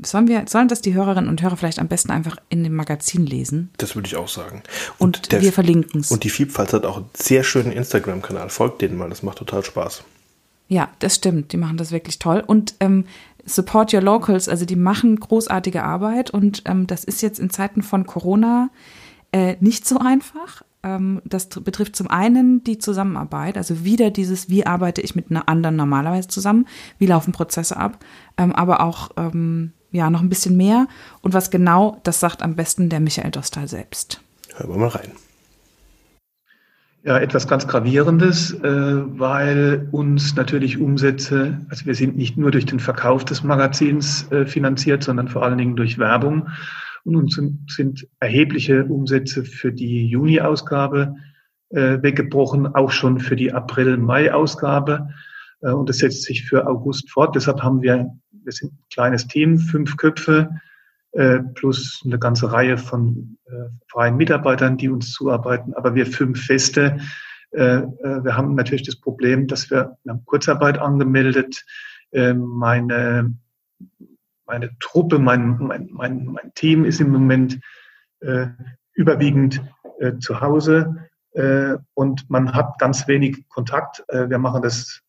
[0.05, 3.27] sollen wir, sollen das die Hörerinnen und Hörer vielleicht am besten einfach in dem Magazin
[3.27, 3.71] lesen.
[3.79, 4.63] Das würde ich auch sagen.
[4.99, 6.11] Und, und der, wir verlinken es.
[6.11, 8.51] Und die Vielfalt hat auch einen sehr schönen Instagram-Kanal.
[8.51, 10.05] Folgt denen mal, das macht total Spaß.
[10.69, 11.53] Ja, das stimmt.
[11.53, 12.43] Die machen das wirklich toll.
[12.47, 13.05] Und ähm,
[13.47, 16.31] Support Your Locals, also die machen großartige Arbeit.
[16.31, 18.71] Und ähm, das ist jetzt in Zeiten von Corona
[19.33, 20.63] äh, nicht so einfach.
[20.83, 25.49] Ähm, das betrifft zum einen die Zusammenarbeit, also wieder dieses, wie arbeite ich mit einer
[25.49, 26.67] anderen normalerweise zusammen,
[26.99, 28.05] wie laufen Prozesse ab,
[28.37, 30.87] ähm, aber auch ähm, ja noch ein bisschen mehr.
[31.23, 34.21] Und was genau, das sagt am besten der Michael Dostal selbst.
[34.55, 35.13] Hören wir mal rein.
[37.07, 42.67] Ja, etwas ganz Gravierendes, äh, weil uns natürlich Umsätze, also wir sind nicht nur durch
[42.67, 46.49] den Verkauf des Magazins äh, finanziert, sondern vor allen Dingen durch Werbung.
[47.05, 51.15] Und uns sind erhebliche Umsätze für die Juni-Ausgabe
[51.69, 55.11] äh, weggebrochen, auch schon für die April-Mai-Ausgabe.
[55.61, 57.37] Äh, und das setzt sich für August fort.
[57.37, 60.51] Deshalb haben wir, wir sind ein kleines Team, fünf Köpfe,
[61.17, 65.73] äh, plus eine ganze Reihe von äh, freien Mitarbeitern, die uns zuarbeiten.
[65.75, 66.99] Aber wir fünf Feste,
[67.53, 71.65] äh, äh, wir haben natürlich das Problem, dass wir, wir haben Kurzarbeit angemeldet.
[72.13, 73.35] Äh, meine
[74.49, 77.59] meine Truppe, mein, mein, mein, mein Team ist im Moment
[78.21, 78.47] äh,
[78.93, 79.61] überwiegend
[80.21, 81.09] zu Hause
[81.95, 84.05] und man hat ganz wenig Kontakt.
[84.09, 85.03] Wir machen das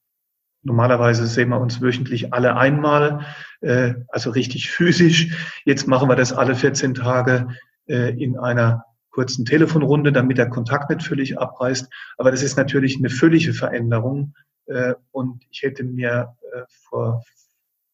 [0.64, 3.26] normalerweise sehen wir uns wöchentlich alle einmal,
[3.62, 5.62] äh, also richtig physisch.
[5.66, 7.48] Jetzt machen wir das alle 14 Tage
[7.88, 11.92] äh, in einer kurzen Telefonrunde, damit der Kontakt nicht völlig abreißt.
[12.18, 14.36] Aber das ist natürlich eine völlige Veränderung.
[14.68, 17.24] Äh, und ich hätte mir äh, vor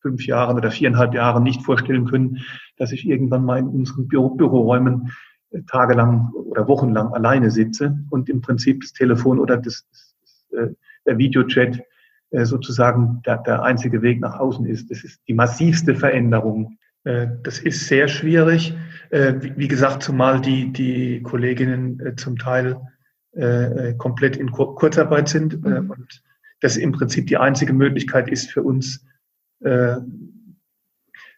[0.01, 2.43] fünf Jahren oder viereinhalb Jahren nicht vorstellen können,
[2.77, 5.13] dass ich irgendwann mal in unseren Büro Büroräumen
[5.51, 10.59] äh, tagelang oder wochenlang alleine sitze und im Prinzip das Telefon oder das, das, das
[10.59, 10.73] äh,
[11.05, 11.79] der Videochat
[12.33, 14.89] sozusagen der, der einzige Weg nach außen ist.
[14.89, 16.77] Das ist die massivste Veränderung.
[17.03, 18.75] Das ist sehr schwierig.
[19.11, 22.77] Wie gesagt, zumal die, die Kolleginnen zum Teil
[23.97, 25.91] komplett in Kurzarbeit sind mhm.
[25.91, 26.23] und
[26.63, 29.05] das im Prinzip die einzige Möglichkeit ist für uns,
[29.59, 29.97] äh,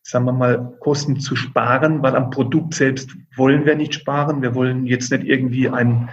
[0.04, 4.44] sagen wir mal, Kosten zu sparen, weil am Produkt selbst wollen wir nicht sparen.
[4.44, 6.10] Wir wollen jetzt nicht irgendwie ein,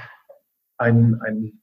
[0.79, 1.62] ein, ein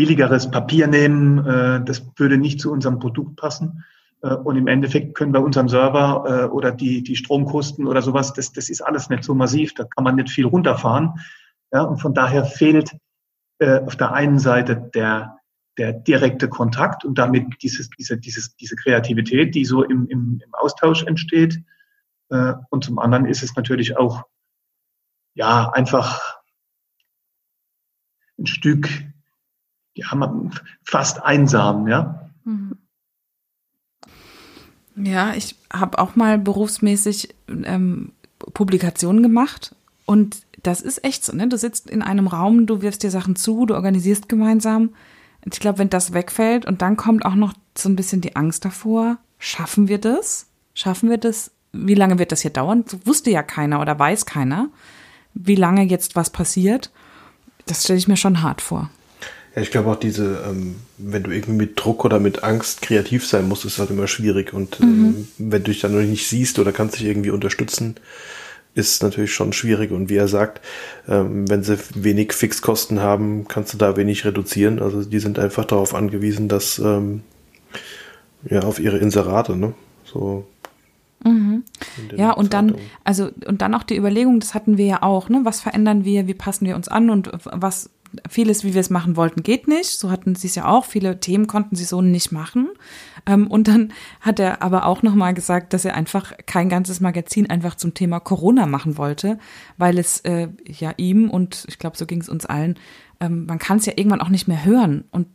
[0.00, 1.46] billigeres Papier nehmen.
[1.46, 3.84] Äh, das würde nicht zu unserem Produkt passen.
[4.22, 8.32] Äh, und im Endeffekt können wir unseren Server äh, oder die, die Stromkosten oder sowas,
[8.32, 9.74] das, das ist alles nicht so massiv.
[9.74, 11.20] Da kann man nicht viel runterfahren.
[11.70, 12.96] Ja, und von daher fehlt
[13.58, 15.36] äh, auf der einen Seite der,
[15.76, 20.54] der direkte Kontakt und damit dieses, diese, dieses, diese Kreativität, die so im, im, im
[20.54, 21.62] Austausch entsteht.
[22.30, 24.22] Äh, und zum anderen ist es natürlich auch,
[25.34, 26.40] ja, einfach
[28.38, 28.88] ein Stück,
[29.94, 30.08] ja,
[30.84, 32.28] fast einsam, ja.
[32.44, 32.76] Mhm.
[34.96, 38.12] Ja, ich habe auch mal berufsmäßig ähm,
[38.52, 39.74] Publikationen gemacht
[40.04, 41.48] und das ist echt so, ne?
[41.48, 44.90] Du sitzt in einem Raum, du wirfst dir Sachen zu, du organisierst gemeinsam
[45.44, 48.64] ich glaube, wenn das wegfällt und dann kommt auch noch so ein bisschen die Angst
[48.64, 50.46] davor, schaffen wir das?
[50.74, 51.50] Schaffen wir das?
[51.72, 52.84] Wie lange wird das hier dauern?
[52.84, 54.68] Das wusste ja keiner oder weiß keiner,
[55.34, 56.90] wie lange jetzt was passiert.
[57.66, 58.90] Das stelle ich mir schon hart vor.
[59.54, 63.26] Ja, ich glaube auch diese, ähm, wenn du irgendwie mit Druck oder mit Angst kreativ
[63.26, 64.52] sein musst, ist halt immer schwierig.
[64.52, 64.86] Und mhm.
[64.86, 67.96] ähm, wenn du dich dann noch nicht siehst oder kannst dich irgendwie unterstützen,
[68.74, 69.90] ist natürlich schon schwierig.
[69.90, 70.60] Und wie er sagt,
[71.08, 74.80] ähm, wenn sie wenig Fixkosten haben, kannst du da wenig reduzieren.
[74.80, 77.22] Also die sind einfach darauf angewiesen, dass ähm,
[78.48, 79.74] ja auf ihre Inserate, ne?
[80.04, 80.46] So.
[81.24, 81.64] Mhm.
[82.16, 85.40] Ja, und dann, also, und dann auch die Überlegung, das hatten wir ja auch, ne?
[85.42, 87.90] Was verändern wir, wie passen wir uns an und was
[88.28, 89.90] vieles, wie wir es machen wollten, geht nicht.
[89.90, 90.84] So hatten sie es ja auch.
[90.84, 92.68] Viele Themen konnten sie so nicht machen.
[93.26, 97.48] Ähm, und dann hat er aber auch nochmal gesagt, dass er einfach kein ganzes Magazin
[97.48, 99.38] einfach zum Thema Corona machen wollte,
[99.76, 102.78] weil es äh, ja ihm und ich glaube, so ging es uns allen,
[103.20, 105.04] ähm, man kann es ja irgendwann auch nicht mehr hören.
[105.10, 105.26] Und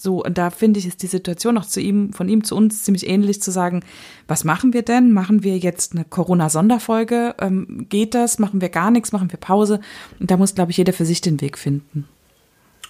[0.00, 2.82] so, und da finde ich, ist die Situation auch zu ihm, von ihm zu uns
[2.82, 3.84] ziemlich ähnlich zu sagen,
[4.26, 5.12] was machen wir denn?
[5.12, 7.36] Machen wir jetzt eine Corona-Sonderfolge?
[7.40, 8.38] Ähm, geht das?
[8.38, 9.12] Machen wir gar nichts?
[9.12, 9.80] Machen wir Pause?
[10.18, 12.08] Und da muss, glaube ich, jeder für sich den Weg finden.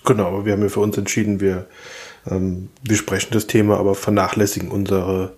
[0.06, 1.66] Genau, aber wir haben ja für uns entschieden, wir
[2.30, 5.34] ähm, besprechen das Thema, aber vernachlässigen unsere,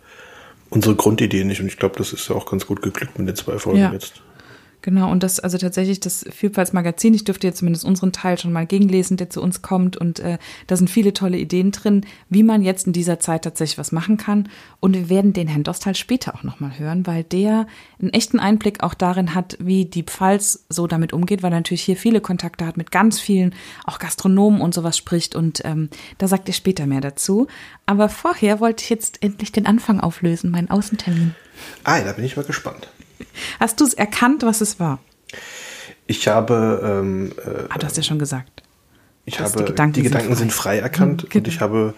[0.71, 1.61] unsere Grundidee nicht.
[1.61, 3.93] Und ich glaube, das ist ja auch ganz gut geglückt mit den zwei Folgen ja.
[3.93, 4.23] jetzt.
[4.81, 8.65] Genau, und das, also tatsächlich das Vielfaltsmagazin, ich dürfte jetzt zumindest unseren Teil schon mal
[8.65, 9.97] gegenlesen, der zu uns kommt.
[9.97, 10.39] Und äh,
[10.69, 14.19] da sind viele tolle Ideen drin, wie man jetzt in dieser Zeit tatsächlich was machen
[14.19, 14.49] kann.
[14.79, 17.67] Und wir werden den Herrn Dostal später auch nochmal hören, weil der
[18.01, 21.83] einen echten Einblick auch darin hat, wie die Pfalz so damit umgeht, weil er natürlich
[21.83, 25.35] hier viele Kontakte hat mit ganz vielen, auch Gastronomen und sowas spricht.
[25.35, 25.89] Und ähm,
[26.19, 27.49] da sagt er später mehr dazu.
[27.87, 31.35] Aber vorher wollte ich jetzt endlich den Anfang auflösen, meinen Außentermin.
[31.83, 32.89] Ah, da bin ich mal gespannt.
[33.61, 34.99] Hast du es erkannt, was es war?
[36.07, 36.81] Ich habe.
[36.83, 38.63] Ähm, äh, ah, du hast ja schon gesagt.
[39.25, 40.77] Ich habe die Gedanken, die Gedanken sind, frei.
[40.77, 41.43] sind frei erkannt mhm, genau.
[41.43, 41.95] und ich habe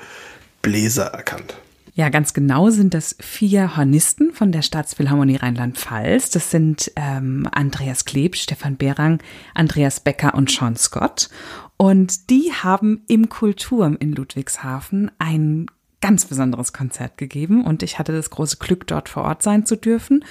[0.63, 1.55] Bläser erkannt.
[1.95, 6.31] Ja, ganz genau sind das vier Hornisten von der Staatsphilharmonie Rheinland-Pfalz.
[6.31, 9.23] Das sind ähm, Andreas Kleb, Stefan Berang,
[9.55, 11.29] Andreas Becker und Sean Scott.
[11.77, 15.67] Und die haben im Kulturm in Ludwigshafen ein
[16.01, 19.77] ganz besonderes Konzert gegeben und ich hatte das große Glück, dort vor Ort sein zu
[19.77, 20.25] dürfen.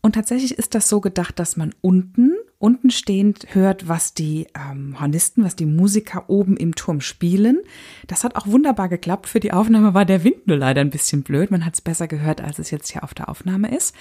[0.00, 4.98] Und tatsächlich ist das so gedacht, dass man unten unten stehend hört, was die ähm,
[4.98, 7.58] Hornisten, was die Musiker oben im Turm spielen.
[8.06, 9.26] Das hat auch wunderbar geklappt.
[9.26, 11.50] Für die Aufnahme war der Wind nur leider ein bisschen blöd.
[11.50, 13.94] Man hat es besser gehört, als es jetzt hier auf der Aufnahme ist.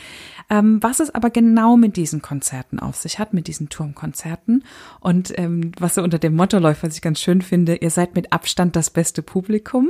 [0.50, 4.64] Ähm, was es aber genau mit diesen Konzerten auf sich hat, mit diesen Turmkonzerten
[5.02, 8.16] und ähm, was so unter dem Motto läuft, was ich ganz schön finde, ihr seid
[8.16, 9.90] mit Abstand das beste Publikum.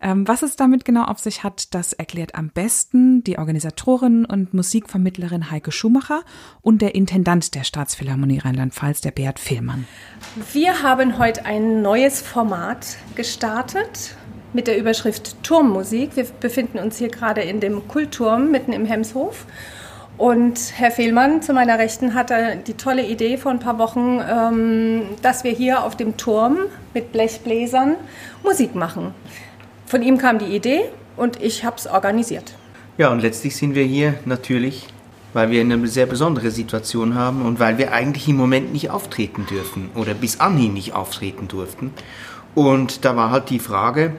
[0.00, 4.52] Ähm, was es damit genau auf sich hat, das erklärt am besten die Organisatorin und
[4.52, 6.24] Musikvermittlerin Heike Schumacher
[6.60, 9.86] und der Intendant der Staatsfilm Philharmonie Rheinland-Pfalz, der Beat Fehlmann.
[10.54, 14.16] Wir haben heute ein neues Format gestartet
[14.54, 16.16] mit der Überschrift Turmmusik.
[16.16, 19.44] Wir befinden uns hier gerade in dem Kulturm mitten im Hemshof.
[20.16, 25.02] Und Herr Fehlmann zu meiner Rechten hatte die tolle Idee vor ein paar Wochen, ähm,
[25.20, 26.56] dass wir hier auf dem Turm
[26.94, 27.96] mit Blechbläsern
[28.42, 29.12] Musik machen.
[29.84, 30.84] Von ihm kam die Idee
[31.18, 32.54] und ich habe es organisiert.
[32.96, 34.86] Ja, und letztlich sind wir hier natürlich
[35.32, 39.46] weil wir eine sehr besondere Situation haben und weil wir eigentlich im Moment nicht auftreten
[39.46, 41.92] dürfen oder bis anhin nicht auftreten durften.
[42.54, 44.14] Und da war halt die Frage,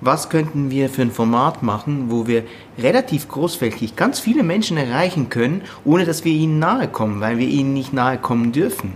[0.00, 2.44] was könnten wir für ein Format machen, wo wir
[2.78, 7.48] relativ großflächig ganz viele Menschen erreichen können, ohne dass wir ihnen nahe kommen, weil wir
[7.48, 8.92] ihnen nicht nahe kommen dürfen.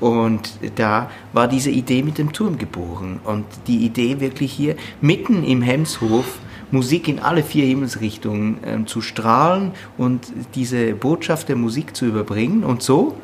[0.00, 3.20] Und da war diese Idee mit dem Turm geboren.
[3.24, 6.40] Und die Idee wirklich hier mitten im Hemshof
[6.74, 12.64] Musik in alle vier Himmelsrichtungen ähm, zu strahlen und diese Botschaft der Musik zu überbringen
[12.64, 13.16] und so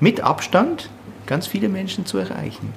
[0.00, 0.88] mit Abstand
[1.26, 2.72] ganz viele Menschen zu erreichen.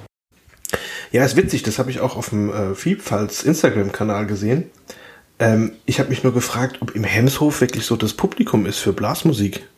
[1.12, 4.64] Ja, ist witzig, das habe ich auch auf dem äh, Vielfalts Instagram-Kanal gesehen.
[5.38, 8.92] Ähm, ich habe mich nur gefragt, ob im Hemshof wirklich so das Publikum ist für
[8.92, 9.68] Blasmusik.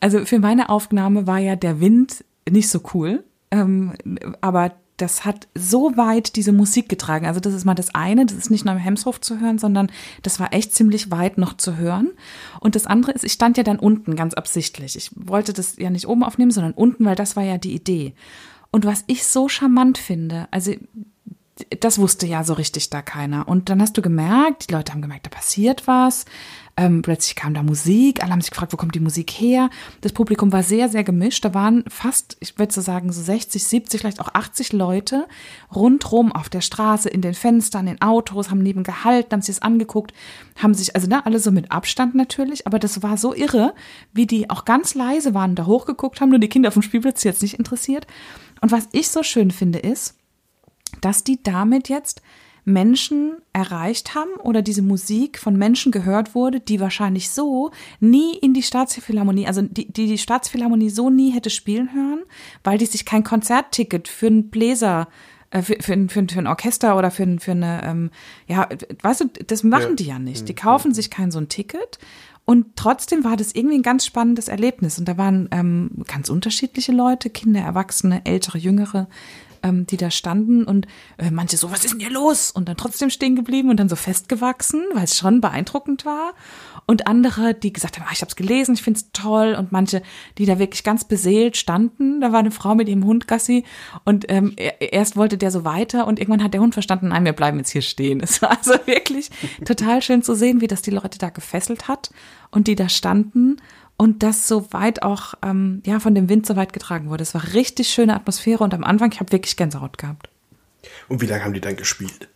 [0.00, 3.94] Also für meine Aufnahme war ja der Wind nicht so cool, ähm,
[4.40, 7.26] aber das hat so weit diese Musik getragen.
[7.26, 9.90] Also das ist mal das eine, das ist nicht nur im Hemshof zu hören, sondern
[10.22, 12.10] das war echt ziemlich weit noch zu hören.
[12.60, 14.96] Und das andere ist, ich stand ja dann unten ganz absichtlich.
[14.96, 18.14] Ich wollte das ja nicht oben aufnehmen, sondern unten, weil das war ja die Idee.
[18.70, 20.72] Und was ich so charmant finde, also
[21.80, 23.48] das wusste ja so richtig da keiner.
[23.48, 26.24] Und dann hast du gemerkt, die Leute haben gemerkt, da passiert was.
[26.76, 29.70] Ähm, plötzlich kam da Musik, alle haben sich gefragt, wo kommt die Musik her?
[30.00, 31.44] Das Publikum war sehr, sehr gemischt.
[31.44, 35.28] Da waren fast, ich würde so sagen, so 60, 70, vielleicht auch 80 Leute
[35.72, 39.62] rundrum auf der Straße, in den Fenstern, in Autos, haben neben gehalten, haben sich das
[39.62, 40.12] angeguckt,
[40.60, 43.72] haben sich, also ne, alle so mit Abstand natürlich, aber das war so irre,
[44.12, 47.22] wie die auch ganz leise waren, da hochgeguckt haben, nur die Kinder auf dem Spielplatz
[47.22, 48.08] jetzt nicht interessiert.
[48.60, 50.16] Und was ich so schön finde, ist,
[51.00, 52.20] dass die damit jetzt
[52.64, 58.54] Menschen erreicht haben oder diese Musik von Menschen gehört wurde, die wahrscheinlich so nie in
[58.54, 62.20] die Staatsphilharmonie, also die, die die Staatsphilharmonie so nie hätte spielen hören,
[62.62, 65.08] weil die sich kein Konzertticket für einen Bläser
[65.50, 68.10] äh, für, für, für, für ein Orchester oder für, für eine, ähm,
[68.46, 68.68] ja,
[69.02, 69.94] weißt du, das machen ja.
[69.96, 70.48] die ja nicht.
[70.48, 70.56] Die mhm.
[70.56, 71.98] kaufen sich kein so ein Ticket
[72.46, 74.98] und trotzdem war das irgendwie ein ganz spannendes Erlebnis.
[74.98, 79.08] Und da waren ähm, ganz unterschiedliche Leute, Kinder, Erwachsene, ältere, jüngere,
[79.64, 82.50] ähm, die da standen und äh, manche so, was ist denn hier los?
[82.50, 86.34] Und dann trotzdem stehen geblieben und dann so festgewachsen, weil es schon beeindruckend war.
[86.86, 89.56] Und andere, die gesagt haben, ah, ich habe es gelesen, ich finde es toll.
[89.58, 90.02] Und manche,
[90.36, 92.20] die da wirklich ganz beseelt standen.
[92.20, 93.64] Da war eine Frau mit ihrem Hund Gassi
[94.04, 97.32] und ähm, erst wollte der so weiter und irgendwann hat der Hund verstanden, nein, wir
[97.32, 98.20] bleiben jetzt hier stehen.
[98.34, 99.30] Es war also wirklich
[99.64, 102.10] total schön zu sehen, wie das die Leute da gefesselt hat
[102.50, 103.58] und die da standen
[103.96, 107.22] und das so weit auch ähm, ja von dem Wind so weit getragen wurde.
[107.22, 110.28] Es war richtig schöne Atmosphäre und am Anfang ich habe wirklich Gänsehaut gehabt.
[111.08, 112.28] Und wie lange haben die dann gespielt?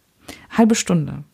[0.51, 1.25] Halbe Stunde.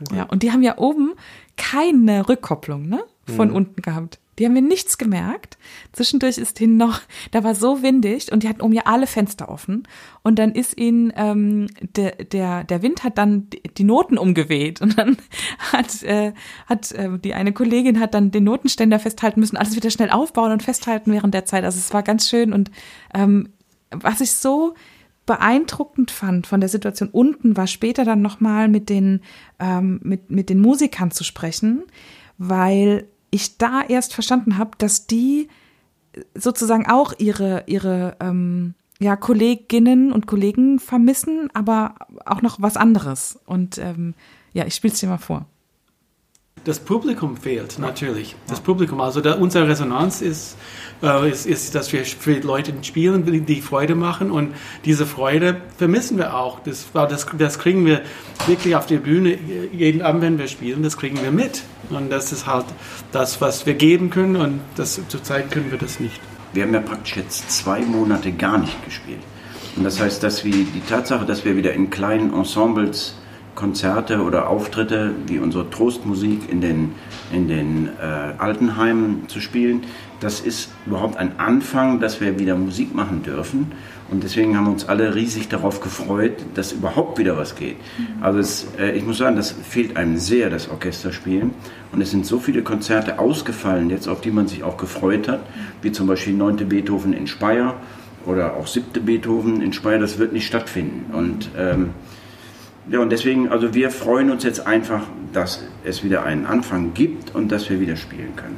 [0.00, 0.16] Okay.
[0.16, 1.12] Ja, und die haben ja oben
[1.56, 3.04] keine Rückkopplung, ne?
[3.36, 3.56] von mhm.
[3.56, 4.18] unten gehabt.
[4.38, 5.58] Die haben mir nichts gemerkt.
[5.92, 9.48] Zwischendurch ist ihnen noch, da war so windig und die hatten um ja alle Fenster
[9.48, 9.86] offen.
[10.22, 11.66] Und dann ist ihnen ähm,
[11.96, 14.80] der, der, der Wind hat dann die Noten umgeweht.
[14.80, 15.16] Und dann
[15.72, 16.32] hat, äh,
[16.66, 20.52] hat äh, die eine Kollegin hat dann den Notenständer festhalten müssen, alles wieder schnell aufbauen
[20.52, 21.64] und festhalten während der Zeit.
[21.64, 22.52] Also es war ganz schön.
[22.52, 22.70] Und
[23.12, 23.50] ähm,
[23.90, 24.74] was ich so
[25.26, 29.20] beeindruckend fand von der Situation unten, war später dann nochmal mit den,
[29.58, 31.84] ähm, mit, mit den Musikern zu sprechen,
[32.38, 35.48] weil ich da erst verstanden habe, dass die
[36.34, 41.94] sozusagen auch ihre, ihre ähm, ja, Kolleginnen und Kollegen vermissen, aber
[42.26, 43.38] auch noch was anderes.
[43.46, 44.14] Und ähm,
[44.52, 45.46] ja, ich spiele es dir mal vor.
[46.64, 48.36] Das Publikum fehlt natürlich.
[48.46, 50.58] Das Publikum, also da, unsere Resonanz ist,
[51.02, 56.18] äh, ist, ist, dass wir für Leute spielen, die Freude machen und diese Freude vermissen
[56.18, 56.60] wir auch.
[56.60, 58.02] Das, das, das kriegen wir
[58.46, 59.38] wirklich auf der Bühne
[59.72, 61.62] jeden Abend, wenn wir spielen, das kriegen wir mit.
[61.90, 62.66] Und das ist halt
[63.12, 66.20] das, was wir geben können und das, zurzeit können wir das nicht.
[66.52, 69.20] Wir haben ja praktisch jetzt zwei Monate gar nicht gespielt.
[69.76, 73.14] Und das heißt, dass wir die Tatsache, dass wir wieder in kleinen Ensembles
[73.54, 76.94] Konzerte oder Auftritte wie unsere Trostmusik in den,
[77.32, 79.82] in den äh, Altenheimen zu spielen,
[80.20, 83.72] das ist überhaupt ein Anfang, dass wir wieder Musik machen dürfen.
[84.10, 87.76] Und deswegen haben uns alle riesig darauf gefreut, dass überhaupt wieder was geht.
[87.76, 88.22] Mhm.
[88.22, 91.52] Also es, äh, ich muss sagen, das fehlt einem sehr, das Orchesterspielen.
[91.92, 95.40] Und es sind so viele Konzerte ausgefallen jetzt, auf die man sich auch gefreut hat,
[95.82, 96.68] wie zum Beispiel 9.
[96.68, 97.76] Beethoven in Speyer
[98.26, 99.04] oder auch 7.
[99.04, 99.98] Beethoven in Speyer.
[99.98, 101.14] Das wird nicht stattfinden.
[101.14, 101.90] Und ähm,
[102.90, 107.34] ja, und deswegen, also wir freuen uns jetzt einfach, dass es wieder einen Anfang gibt
[107.34, 108.56] und dass wir wieder spielen können.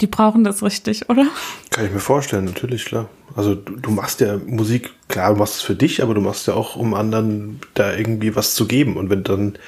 [0.00, 1.26] Die brauchen das richtig, oder?
[1.70, 3.08] Kann ich mir vorstellen, natürlich, klar.
[3.34, 6.46] Also du, du machst ja Musik, klar, du machst es für dich, aber du machst
[6.46, 8.96] ja auch, um anderen da irgendwie was zu geben.
[8.96, 9.58] Und wenn dann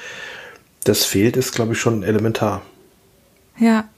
[0.83, 2.61] das fehlt, ist, glaube ich, schon elementar.
[3.57, 3.89] Ja,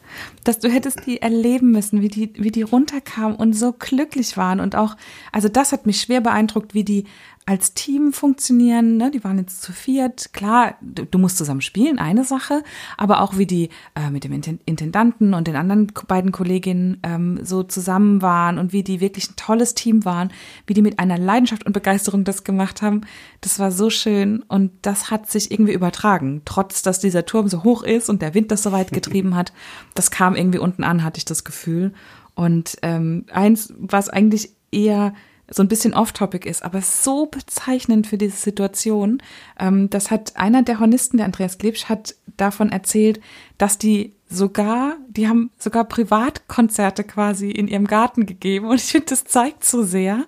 [0.43, 4.59] dass du hättest die erleben müssen, wie die, wie die runterkamen und so glücklich waren
[4.59, 4.95] und auch,
[5.31, 7.05] also das hat mich schwer beeindruckt, wie die
[7.51, 8.95] als Team funktionieren.
[8.95, 9.11] Ne?
[9.11, 10.31] Die waren jetzt zu viert.
[10.31, 12.63] Klar, du, du musst zusammen spielen, eine Sache,
[12.97, 17.63] aber auch wie die äh, mit dem Intendanten und den anderen beiden Kolleginnen ähm, so
[17.63, 20.31] zusammen waren und wie die wirklich ein tolles Team waren,
[20.65, 23.01] wie die mit einer Leidenschaft und Begeisterung das gemacht haben.
[23.41, 27.65] Das war so schön und das hat sich irgendwie übertragen, trotz dass dieser Turm so
[27.65, 29.51] hoch ist und der Wind das so weit getrieben hat.
[29.93, 31.91] Das kam irgendwie unten an, hatte ich das Gefühl.
[32.33, 35.13] Und ähm, eins, was eigentlich eher
[35.53, 39.21] so ein bisschen off-topic ist, aber so bezeichnend für diese Situation.
[39.59, 43.19] Ähm, das hat einer der Hornisten, der Andreas Glebsch, hat davon erzählt,
[43.57, 49.07] dass die sogar, die haben sogar Privatkonzerte quasi in ihrem Garten gegeben und ich finde,
[49.07, 50.25] das zeigt so sehr,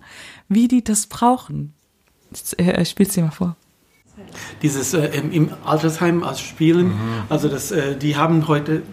[0.49, 1.73] wie die das brauchen.
[2.31, 3.55] Ich äh, spiel's dir mal vor
[4.62, 6.88] dieses äh, im, Altersheim als Spielen.
[6.88, 7.23] Mhm.
[7.29, 8.83] Also das, äh, die haben heute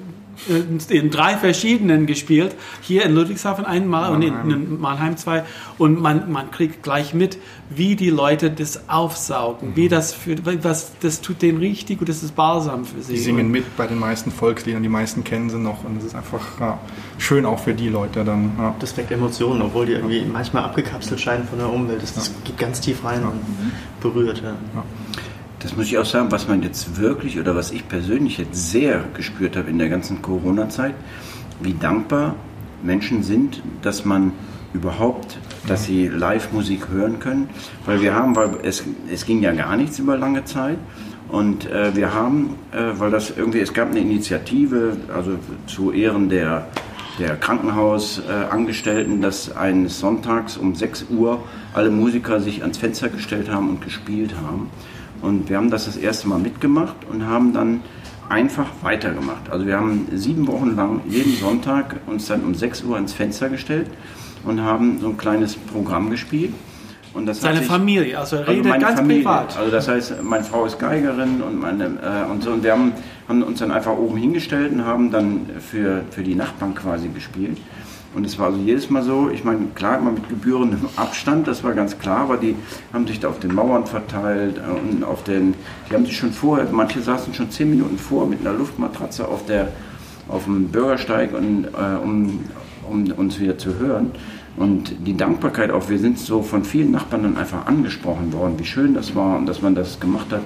[0.88, 2.54] in drei verschiedenen gespielt.
[2.80, 5.44] Hier in Ludwigshafen einmal und in, Mannheim zwei.
[5.78, 7.38] Und man, man kriegt gleich mit,
[7.68, 9.76] wie die Leute das aufsaugen, mhm.
[9.76, 13.14] wie das für, was, das tut denen richtig und das ist balsam für sie.
[13.14, 16.14] Die singen mit bei den meisten Volksliedern, die meisten kennen sie noch und es ist
[16.14, 16.78] einfach ja,
[17.18, 18.52] schön auch für die Leute dann.
[18.58, 18.74] Ja.
[18.78, 22.02] Das weckt Emotionen, obwohl die irgendwie manchmal abgekapselt scheinen von der Umwelt.
[22.02, 23.40] Das, das geht ganz tief rein und
[24.00, 24.42] berührt.
[24.42, 24.54] Ja.
[25.60, 29.04] Das muss ich auch sagen, was man jetzt wirklich oder was ich persönlich jetzt sehr
[29.14, 30.94] gespürt habe in der ganzen Corona-Zeit,
[31.60, 32.34] wie dankbar
[32.82, 34.32] Menschen sind, dass man
[34.72, 37.50] überhaupt, dass sie Live-Musik hören können.
[37.84, 40.78] Weil wir haben, weil es, es ging ja gar nichts über lange Zeit.
[41.28, 45.32] Und äh, wir haben, äh, weil das irgendwie, es gab eine Initiative, also
[45.66, 46.68] zu Ehren der,
[47.18, 51.42] der Krankenhausangestellten, dass eines Sonntags um 6 Uhr
[51.74, 54.70] alle Musiker sich ans Fenster gestellt haben und gespielt haben.
[55.22, 57.82] Und wir haben das das erste Mal mitgemacht und haben dann
[58.28, 59.50] einfach weitergemacht.
[59.50, 63.48] Also wir haben sieben Wochen lang jeden Sonntag uns dann um 6 Uhr ins Fenster
[63.48, 63.88] gestellt
[64.44, 66.54] und haben so ein kleines Programm gespielt.
[67.12, 69.56] Und das Seine sich, Familie, also er also redet also ganz Familie, privat.
[69.56, 72.92] Also das heißt, meine Frau ist Geigerin und meine äh, und so und wir haben,
[73.28, 77.58] haben uns dann einfach oben hingestellt und haben dann für, für die Nachbarn quasi gespielt.
[78.12, 81.62] Und es war also jedes Mal so, ich meine, klar immer mit gebührendem Abstand, das
[81.62, 82.56] war ganz klar, aber die
[82.92, 85.54] haben sich da auf den Mauern verteilt äh, und auf den,
[85.88, 89.46] die haben sich schon vorher, manche saßen schon zehn Minuten vor mit einer Luftmatratze auf,
[89.46, 89.68] der,
[90.28, 92.40] auf dem Bürgersteig, und, äh, um,
[92.88, 94.10] um uns wieder zu hören.
[94.56, 98.64] Und die Dankbarkeit auch, wir sind so von vielen Nachbarn dann einfach angesprochen worden, wie
[98.64, 100.42] schön das war und dass man das gemacht hat.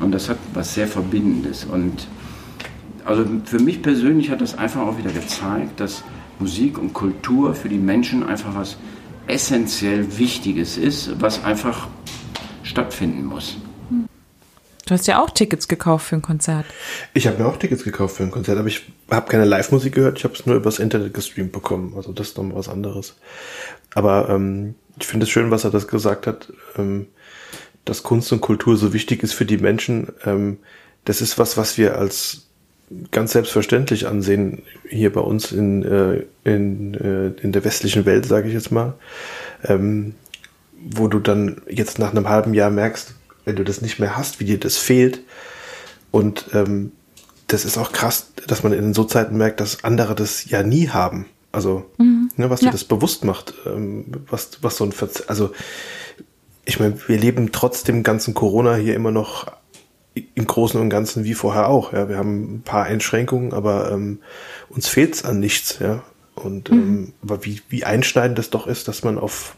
[0.00, 1.64] Und das hat was sehr Verbindendes.
[1.64, 2.06] Und
[3.06, 6.04] also für mich persönlich hat das einfach auch wieder gezeigt, dass
[6.38, 8.76] Musik und Kultur für die Menschen einfach was
[9.26, 11.88] essentiell Wichtiges ist, was einfach
[12.62, 13.56] stattfinden muss.
[14.86, 16.64] Du hast ja auch Tickets gekauft für ein Konzert.
[17.12, 20.16] Ich habe mir auch Tickets gekauft für ein Konzert, aber ich habe keine Live-Musik gehört.
[20.16, 21.92] Ich habe es nur übers Internet gestreamt bekommen.
[21.94, 23.16] Also das ist noch was anderes.
[23.94, 27.06] Aber ähm, ich finde es schön, was er das gesagt hat, ähm,
[27.84, 30.12] dass Kunst und Kultur so wichtig ist für die Menschen.
[30.24, 30.58] Ähm,
[31.04, 32.47] das ist was, was wir als
[33.10, 38.48] ganz selbstverständlich ansehen hier bei uns in, äh, in, äh, in der westlichen Welt, sage
[38.48, 38.94] ich jetzt mal.
[39.64, 40.14] Ähm,
[40.80, 43.14] wo du dann jetzt nach einem halben Jahr merkst,
[43.44, 45.20] wenn du das nicht mehr hast, wie dir das fehlt.
[46.10, 46.92] Und ähm,
[47.48, 50.88] das ist auch krass, dass man in so Zeiten merkt, dass andere das ja nie
[50.88, 51.26] haben.
[51.50, 52.30] Also, mhm.
[52.36, 52.68] ne, was ja.
[52.68, 55.50] dir das bewusst macht, ähm, was, was so ein Verz also
[56.68, 59.46] ich meine, wir leben trotz dem ganzen Corona hier immer noch
[60.34, 61.92] im Großen und Ganzen wie vorher auch.
[61.92, 64.18] Ja, wir haben ein paar Einschränkungen, aber ähm,
[64.68, 65.78] uns fehlt es an nichts.
[65.78, 66.02] Ja,
[66.34, 66.78] und mhm.
[66.78, 69.56] ähm, aber wie wie einschneidend das doch ist, dass man auf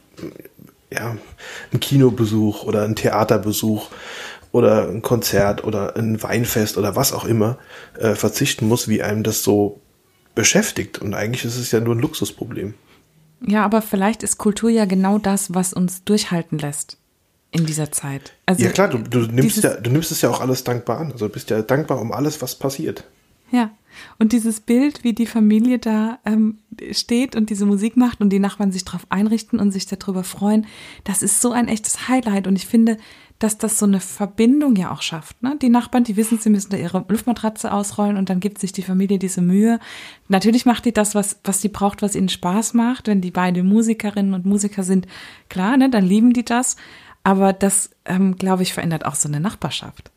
[0.92, 1.16] ja,
[1.72, 3.90] ein Kinobesuch oder ein Theaterbesuch
[4.52, 7.58] oder ein Konzert oder ein Weinfest oder was auch immer
[7.98, 9.80] äh, verzichten muss, wie einem das so
[10.34, 10.98] beschäftigt.
[10.98, 12.74] Und eigentlich ist es ja nur ein Luxusproblem.
[13.46, 16.99] Ja, aber vielleicht ist Kultur ja genau das, was uns durchhalten lässt
[17.52, 18.32] in dieser Zeit.
[18.46, 21.12] Also ja klar, du, du nimmst ja, du nimmst es ja auch alles dankbar an.
[21.12, 23.04] Also du bist ja dankbar um alles, was passiert.
[23.50, 23.70] Ja.
[24.18, 26.58] Und dieses Bild, wie die Familie da ähm,
[26.92, 30.66] steht und diese Musik macht und die Nachbarn sich darauf einrichten und sich darüber freuen,
[31.02, 32.46] das ist so ein echtes Highlight.
[32.46, 32.98] Und ich finde,
[33.40, 35.42] dass das so eine Verbindung ja auch schafft.
[35.42, 35.56] Ne?
[35.60, 38.82] Die Nachbarn, die wissen, sie müssen da ihre Luftmatratze ausrollen und dann gibt sich die
[38.82, 39.80] Familie diese Mühe.
[40.28, 43.08] Natürlich macht die das, was, was sie braucht, was ihnen Spaß macht.
[43.08, 45.08] Wenn die beide Musikerinnen und Musiker sind,
[45.48, 46.76] klar, ne, dann lieben die das.
[47.22, 50.10] Aber das, ähm, glaube ich, verändert auch so eine Nachbarschaft.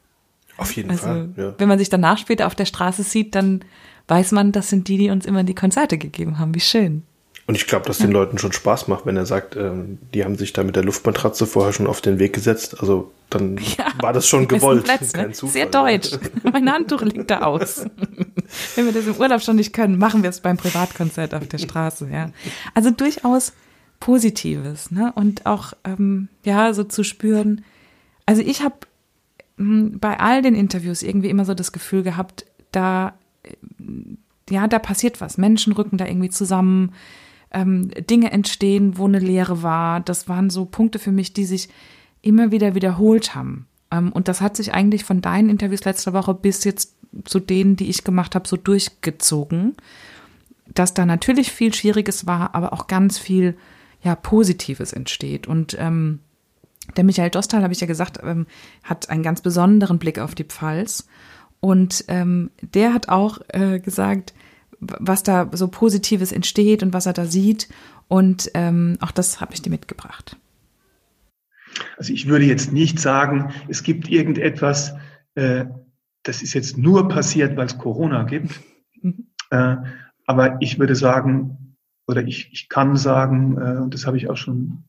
[0.57, 1.29] Auf jeden also, Fall.
[1.35, 1.53] Ja.
[1.57, 3.65] Wenn man sich danach später auf der Straße sieht, dann
[4.07, 6.53] weiß man, das sind die, die uns immer die Konzerte gegeben haben.
[6.55, 7.03] Wie schön.
[7.45, 10.37] Und ich glaube, dass den Leuten schon Spaß macht, wenn er sagt, ähm, die haben
[10.37, 12.79] sich da mit der Luftmatratze vorher schon auf den Weg gesetzt.
[12.79, 14.85] Also dann ja, war das schon gewollt.
[14.85, 15.29] Platz, ne?
[15.33, 16.11] Sehr deutsch.
[16.43, 17.85] mein Handtuch liegt da aus.
[18.75, 21.57] wenn wir das im Urlaub schon nicht können, machen wir es beim Privatkonzert auf der
[21.57, 22.07] Straße.
[22.09, 22.29] Ja.
[22.73, 23.51] Also durchaus
[24.03, 24.91] Positives.
[24.91, 25.13] Ne?
[25.15, 27.63] Und auch, ähm, ja, so zu spüren.
[28.25, 28.75] Also ich habe
[29.55, 33.13] hm, bei all den Interviews irgendwie immer so das Gefühl gehabt, da,
[34.49, 35.37] ja, da passiert was.
[35.37, 36.91] Menschen rücken da irgendwie zusammen,
[37.51, 40.01] ähm, Dinge entstehen, wo eine Lehre war.
[40.01, 41.69] Das waren so Punkte für mich, die sich
[42.21, 43.67] immer wieder wiederholt haben.
[43.89, 46.93] Ähm, und das hat sich eigentlich von deinen Interviews letzte Woche bis jetzt
[47.23, 49.77] zu denen, die ich gemacht habe, so durchgezogen,
[50.73, 53.55] dass da natürlich viel Schwieriges war, aber auch ganz viel
[54.03, 55.47] ja Positives entsteht.
[55.47, 56.19] Und ähm,
[56.97, 58.45] der Michael Dostal, habe ich ja gesagt, ähm,
[58.83, 61.07] hat einen ganz besonderen Blick auf die Pfalz.
[61.59, 64.33] Und ähm, der hat auch äh, gesagt,
[64.79, 67.69] was da so Positives entsteht und was er da sieht.
[68.09, 70.37] Und ähm, auch das habe ich dir mitgebracht.
[71.97, 74.93] Also ich würde jetzt nicht sagen, es gibt irgendetwas,
[75.35, 75.65] äh,
[76.23, 78.59] das ist jetzt nur passiert, weil es Corona gibt.
[79.05, 79.27] Mhm.
[79.49, 79.75] Äh,
[80.25, 81.72] aber ich würde sagen,
[82.07, 84.83] oder ich, ich kann sagen, äh, und das habe ich auch schon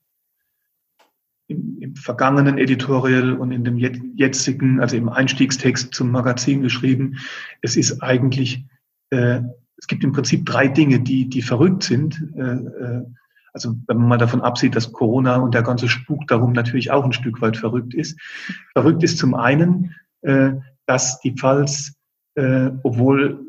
[1.46, 7.18] im, im vergangenen Editorial und in dem jetzigen, also im Einstiegstext zum Magazin geschrieben.
[7.60, 8.64] Es ist eigentlich,
[9.10, 9.40] äh,
[9.76, 12.22] es gibt im Prinzip drei Dinge, die, die verrückt sind.
[12.36, 13.04] Äh, äh,
[13.52, 17.04] also wenn man mal davon absieht, dass Corona und der ganze Spuk darum natürlich auch
[17.04, 18.18] ein Stück weit verrückt ist.
[18.72, 20.52] Verrückt ist zum einen, äh,
[20.86, 21.94] dass die Pfalz,
[22.34, 23.44] äh, obwohl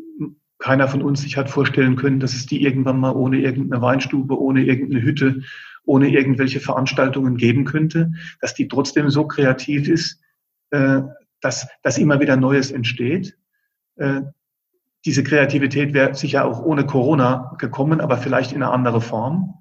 [0.66, 4.36] keiner von uns sich hat vorstellen können, dass es die irgendwann mal ohne irgendeine Weinstube,
[4.36, 5.43] ohne irgendeine Hütte,
[5.84, 10.20] ohne irgendwelche Veranstaltungen geben könnte, dass die trotzdem so kreativ ist,
[10.72, 11.01] äh,
[11.39, 13.38] dass, dass immer wieder Neues entsteht.
[13.97, 14.22] Äh,
[15.05, 19.59] diese Kreativität wäre sicher auch ohne Corona gekommen, aber vielleicht in einer anderen Form.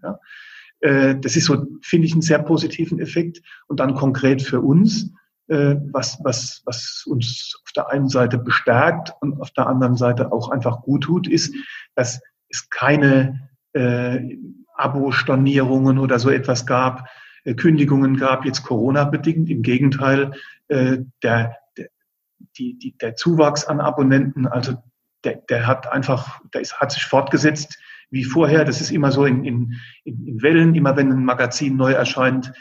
[0.81, 3.43] Äh, das ist so, finde ich, einen sehr positiven Effekt.
[3.67, 5.13] Und dann konkret für uns,
[5.47, 10.51] was, was, was uns auf der einen Seite bestärkt und auf der anderen Seite auch
[10.51, 11.55] einfach gut tut, ist,
[11.95, 14.39] dass es keine äh,
[14.75, 17.09] Abo-Stornierungen oder so etwas gab,
[17.45, 19.51] äh, Kündigungen gab, jetzt Corona-bedingt.
[19.51, 20.33] Im Gegenteil,
[20.69, 21.89] äh, der, der,
[22.57, 24.75] die, die, der Zuwachs an Abonnenten, also
[25.25, 27.79] der, der hat einfach, der ist, hat sich fortgesetzt
[28.11, 28.65] wie vorher.
[28.65, 32.53] Das ist immer so in, in, in Wellen, immer wenn ein Magazin neu erscheint,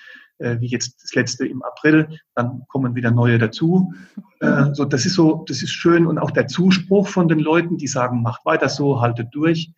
[0.44, 3.94] äh, wie jetzt das letzte im April, dann kommen wieder neue dazu.
[4.41, 7.78] Äh, so, das ist so, das ist schön und auch der Zuspruch von den Leuten,
[7.78, 9.72] die sagen, macht weiter so, haltet durch.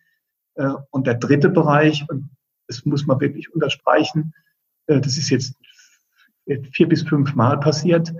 [0.56, 2.30] Äh, und der dritte Bereich, und
[2.66, 4.34] das muss man wirklich unterstreichen,
[4.86, 5.54] äh, das ist jetzt
[6.72, 8.12] vier bis fünf Mal passiert,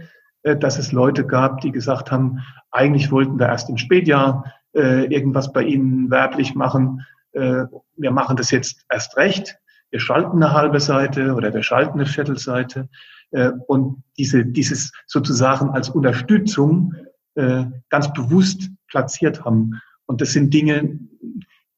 [0.43, 2.41] äh, dass es Leute gab, die gesagt haben,
[2.71, 7.01] eigentlich wollten wir erst im Spätjahr irgendwas bei Ihnen werblich machen.
[7.33, 9.57] Wir machen das jetzt erst recht.
[9.91, 12.89] Wir schalten eine halbe Seite oder wir schalten eine Viertelseite.
[13.30, 16.95] äh, und diese, dieses sozusagen als Unterstützung
[17.34, 19.80] äh, ganz bewusst platziert haben.
[20.07, 20.99] Und das sind Dinge,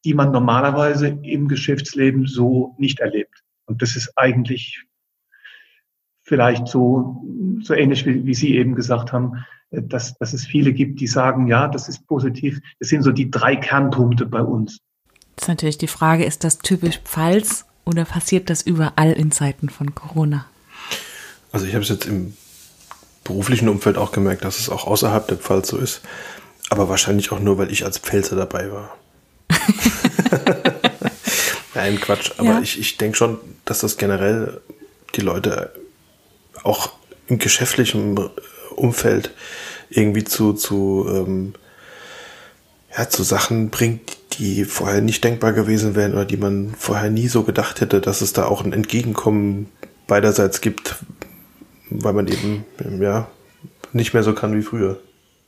[0.05, 3.43] die man normalerweise im Geschäftsleben so nicht erlebt.
[3.67, 4.85] Und das ist eigentlich
[6.23, 7.25] vielleicht so,
[7.63, 11.07] so ähnlich wie, wie Sie eben gesagt haben, äh, dass, dass es viele gibt, die
[11.07, 12.61] sagen, ja, das ist positiv.
[12.79, 14.79] Das sind so die drei Kernpunkte bei uns.
[15.35, 19.71] Das ist natürlich die Frage, ist das typisch Pfalz oder passiert das überall in Zeiten
[19.71, 20.45] von Corona?
[21.53, 22.37] Also ich habe es jetzt im
[23.25, 26.03] beruflichen Umfeld auch gemerkt, dass es auch außerhalb der Pfalz so ist.
[26.69, 28.95] Aber wahrscheinlich auch nur, weil ich als Pfälzer dabei war.
[31.75, 32.33] Nein, Quatsch.
[32.37, 32.61] Aber ja.
[32.61, 34.61] ich, ich denke schon, dass das generell
[35.15, 35.73] die Leute
[36.63, 36.91] auch
[37.27, 38.19] im geschäftlichen
[38.77, 39.31] Umfeld
[39.89, 41.55] irgendwie zu, zu, ähm,
[42.95, 47.29] ja, zu Sachen bringt, die vorher nicht denkbar gewesen wären oder die man vorher nie
[47.29, 49.69] so gedacht hätte, dass es da auch ein Entgegenkommen
[50.07, 50.97] beiderseits gibt,
[51.91, 52.65] weil man eben,
[53.01, 53.29] ja,
[53.93, 55.01] nicht mehr so kann wie früher.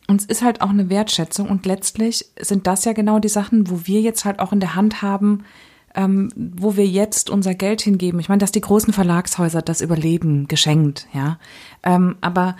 [0.08, 3.70] Und es ist halt auch eine Wertschätzung und letztlich sind das ja genau die Sachen,
[3.70, 5.44] wo wir jetzt halt auch in der Hand haben,
[5.94, 8.18] ähm, wo wir jetzt unser Geld hingeben.
[8.18, 11.38] Ich meine, dass die großen Verlagshäuser das überleben, geschenkt, ja.
[11.82, 12.56] Ähm, aber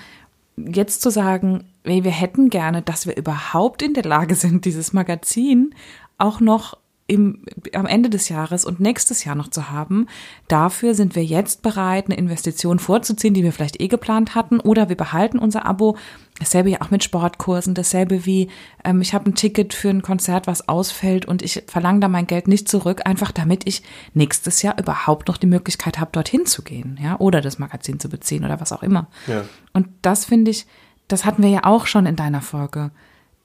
[0.57, 5.75] jetzt zu sagen, wir hätten gerne, dass wir überhaupt in der Lage sind, dieses Magazin
[6.21, 6.77] auch noch
[7.11, 7.43] im,
[7.75, 10.07] am Ende des Jahres und nächstes Jahr noch zu haben.
[10.47, 14.89] Dafür sind wir jetzt bereit, eine Investition vorzuziehen, die wir vielleicht eh geplant hatten, oder
[14.89, 15.97] wir behalten unser Abo.
[16.39, 18.49] Dasselbe ja auch mit Sportkursen, dasselbe wie
[18.85, 22.29] ähm, ich habe ein Ticket für ein Konzert, was ausfällt und ich verlange da mein
[22.29, 23.83] Geld nicht zurück, einfach damit ich
[24.15, 28.09] nächstes Jahr überhaupt noch die Möglichkeit habe, dorthin zu gehen, ja, oder das Magazin zu
[28.09, 29.09] beziehen oder was auch immer.
[29.27, 29.43] Ja.
[29.73, 30.65] Und das finde ich,
[31.09, 32.93] das hatten wir ja auch schon in deiner Folge,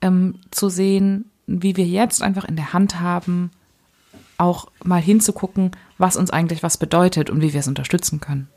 [0.01, 3.51] ähm, zu sehen, wie wir jetzt einfach in der Hand haben,
[4.37, 8.47] auch mal hinzugucken, was uns eigentlich was bedeutet und wie wir es unterstützen können.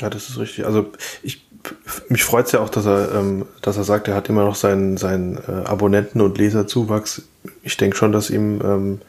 [0.00, 0.66] Ja, das ist richtig.
[0.66, 0.92] Also
[1.22, 1.42] ich
[2.08, 4.54] mich freut es ja auch, dass er, ähm, dass er sagt, er hat immer noch
[4.54, 7.22] seinen, seinen äh, Abonnenten- und Leserzuwachs.
[7.62, 9.00] Ich denke schon, dass ihm, ähm,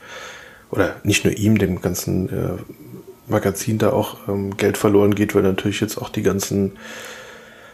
[0.69, 2.57] oder nicht nur ihm, dem ganzen äh,
[3.27, 6.73] Magazin da auch ähm, Geld verloren geht, weil natürlich jetzt auch die ganzen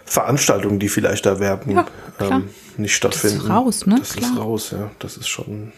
[0.07, 1.85] Veranstaltungen, die vielleicht da werben, ja,
[2.19, 3.37] ähm, nicht stattfinden.
[3.37, 3.95] Das ist raus, ne?
[3.99, 4.31] Das klar.
[4.31, 4.91] ist raus, ja.
[4.99, 5.73] Das ist schon.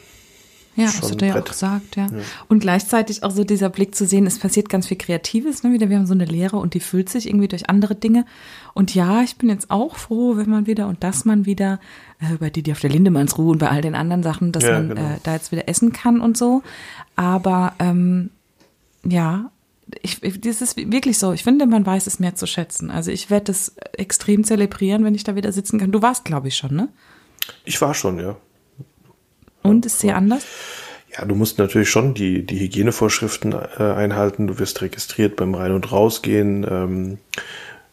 [0.76, 2.06] Ja, das hat er ja auch gesagt, ja.
[2.06, 2.22] ja.
[2.48, 5.74] Und gleichzeitig auch so dieser Blick zu sehen, es passiert ganz viel Kreatives, ne?
[5.74, 8.26] Wieder, wir haben so eine Lehre und die füllt sich irgendwie durch andere Dinge.
[8.76, 11.80] Und ja, ich bin jetzt auch froh, wenn man wieder und dass man wieder
[12.22, 14.74] äh, bei die, die auf der Lindemannsruhe und bei all den anderen Sachen, dass ja,
[14.74, 15.02] man genau.
[15.02, 16.62] äh, da jetzt wieder essen kann und so.
[17.16, 18.30] Aber ähm,
[19.04, 19.52] ja,
[20.02, 21.34] ich, das ist wirklich so.
[21.34, 22.92] Ich finde, man weiß es mehr zu schätzen.
[22.92, 25.92] Also ich werde es extrem zelebrieren, wenn ich da wieder sitzen kann.
[25.92, 26.90] Du warst, glaube ich, schon, ne?
[27.66, 28.36] Ich war schon, ja.
[29.62, 30.46] Und ist sehr anders?
[31.18, 34.48] Ja, du musst natürlich schon die, die Hygienevorschriften äh, einhalten.
[34.48, 37.18] Du wirst registriert beim Rein- und Rausgehen, ähm,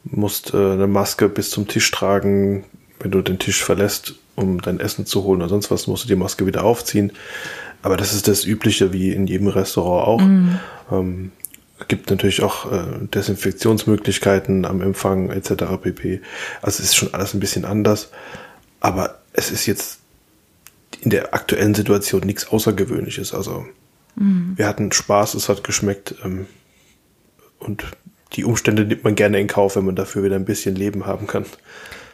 [0.05, 2.65] musst äh, eine Maske bis zum Tisch tragen.
[3.01, 6.09] Wenn du den Tisch verlässt, um dein Essen zu holen oder sonst was, musst du
[6.09, 7.13] die Maske wieder aufziehen.
[7.83, 10.21] Aber das ist das Übliche wie in jedem Restaurant auch.
[10.21, 10.59] Mhm.
[10.91, 11.33] Ähm,
[11.89, 15.65] gibt natürlich auch äh, Desinfektionsmöglichkeiten am Empfang etc.
[15.83, 16.21] pp.
[16.63, 18.11] Also es ist schon alles ein bisschen anders.
[18.81, 20.01] Aber es ist jetzt
[21.01, 23.35] in der aktuellen Situation nichts Außergewöhnliches.
[23.35, 23.67] Also
[24.17, 24.55] mhm.
[24.57, 26.47] wir hatten Spaß, es hat geschmeckt ähm,
[27.59, 27.85] und
[28.33, 31.27] die Umstände nimmt man gerne in Kauf, wenn man dafür wieder ein bisschen Leben haben
[31.27, 31.45] kann.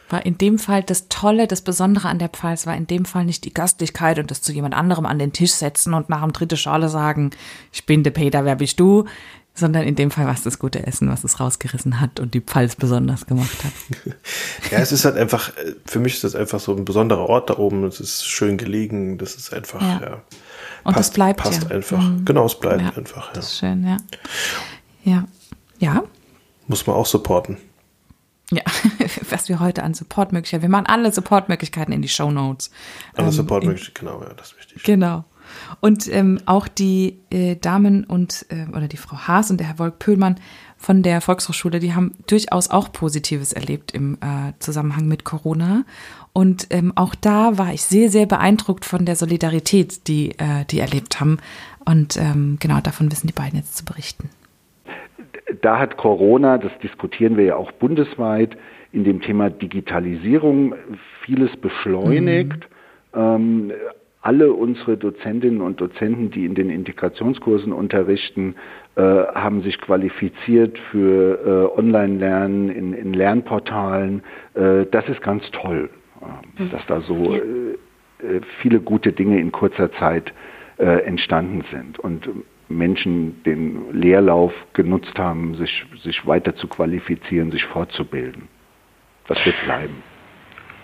[0.09, 3.25] War in dem Fall das Tolle, das Besondere an der Pfalz war in dem Fall
[3.25, 6.33] nicht die Gastlichkeit und das zu jemand anderem an den Tisch setzen und nach dem
[6.33, 7.31] dritten Schale sagen,
[7.71, 9.05] ich bin der Peter, wer bist du?
[9.55, 12.41] Sondern in dem Fall war es das gute Essen, was es rausgerissen hat und die
[12.41, 13.73] Pfalz besonders gemacht hat.
[14.71, 15.51] ja, es ist halt einfach,
[15.85, 17.83] für mich ist das einfach so ein besonderer Ort da oben.
[17.83, 20.01] Es ist schön gelegen, das ist einfach, ja.
[20.01, 20.21] ja
[20.83, 21.69] und passt, das bleibt passt ja.
[21.69, 22.01] einfach.
[22.01, 22.25] Mhm.
[22.25, 23.27] Genau, es bleibt ja, einfach.
[23.27, 23.33] Ja.
[23.33, 23.97] Das ist schön, ja.
[25.03, 25.25] Ja.
[25.77, 26.03] Ja.
[26.67, 27.57] Muss man auch supporten.
[28.51, 28.63] Ja,
[29.29, 32.71] was wir heute an Supportmöglichkeiten, wir machen alle Supportmöglichkeiten in die Show Notes.
[33.15, 34.83] Alle ähm, Supportmöglichkeiten, genau, ja, das ist wichtig.
[34.83, 35.23] Genau.
[35.81, 39.79] Und ähm, auch die äh, Damen und äh, oder die Frau Haas und der Herr
[39.79, 40.35] Wolk Pöhlmann
[40.77, 45.85] von der Volkshochschule, die haben durchaus auch Positives erlebt im äh, Zusammenhang mit Corona.
[46.33, 50.79] Und ähm, auch da war ich sehr, sehr beeindruckt von der Solidarität, die äh, die
[50.79, 51.37] erlebt haben.
[51.85, 54.29] Und ähm, genau davon wissen die beiden jetzt zu berichten.
[55.61, 58.57] Da hat Corona, das diskutieren wir ja auch bundesweit,
[58.91, 60.75] in dem Thema Digitalisierung
[61.23, 62.67] vieles beschleunigt.
[63.13, 63.19] Mhm.
[63.19, 63.71] Ähm,
[64.23, 68.55] alle unsere Dozentinnen und Dozenten, die in den Integrationskursen unterrichten,
[68.95, 74.23] äh, haben sich qualifiziert für äh, Online-Lernen in, in, Lernportalen.
[74.53, 75.89] Äh, das ist ganz toll,
[76.21, 77.39] äh, dass da so äh,
[78.25, 80.33] äh, viele gute Dinge in kurzer Zeit
[80.75, 81.99] entstanden sind.
[81.99, 82.27] Und
[82.67, 88.47] Menschen den Leerlauf genutzt haben, sich, sich weiter zu qualifizieren, sich fortzubilden.
[89.27, 90.01] Das wird bleiben.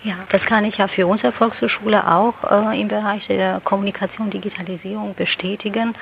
[0.03, 5.13] Ja, das kann ich ja für unsere Volkshochschule auch äh, im Bereich der Kommunikation, Digitalisierung
[5.13, 5.93] bestätigen.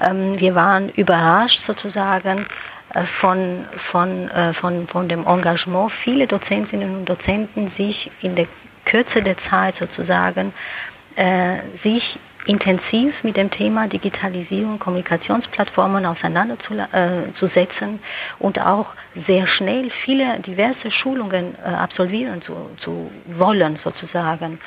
[0.00, 2.46] Ähm, wir waren überrascht sozusagen
[2.94, 5.92] äh, von, von, äh, von, von dem Engagement.
[6.02, 8.48] Viele Dozentinnen und Dozenten sich in der
[8.86, 10.52] Kürze der Zeit sozusagen
[11.14, 18.86] äh, sich intensiv mit dem Thema Digitalisierung, Kommunikationsplattformen auseinanderzusetzen äh, und auch
[19.26, 24.58] sehr schnell viele diverse Schulungen äh, absolvieren zu, zu wollen sozusagen.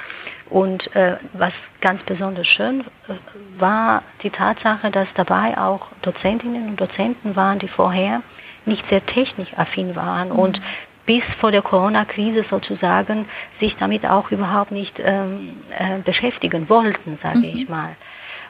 [0.50, 3.14] Und äh, was ganz besonders schön äh,
[3.60, 8.22] war die Tatsache, dass dabei auch Dozentinnen und Dozenten waren, die vorher
[8.66, 10.40] nicht sehr technikaffin waren mhm.
[10.40, 10.62] und
[11.08, 13.26] bis vor der Corona-Krise sozusagen
[13.60, 17.44] sich damit auch überhaupt nicht ähm, äh, beschäftigen wollten, sage mhm.
[17.46, 17.96] ich mal.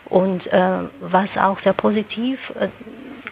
[0.05, 2.67] Und äh, was auch sehr positiv äh,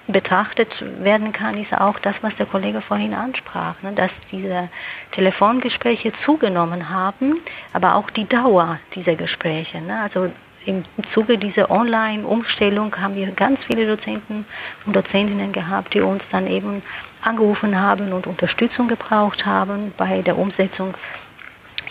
[0.07, 0.69] betrachtet
[1.03, 4.69] werden kann, ist auch das, was der Kollege vorhin ansprach, ne, dass diese
[5.13, 7.39] Telefongespräche zugenommen haben,
[7.73, 9.81] aber auch die Dauer dieser Gespräche.
[9.81, 10.31] Ne, also
[10.65, 14.45] im Zuge dieser Online-Umstellung haben wir ganz viele Dozenten
[14.85, 16.81] und Dozentinnen gehabt, die uns dann eben
[17.25, 20.95] angerufen haben und Unterstützung gebraucht haben bei der Umsetzung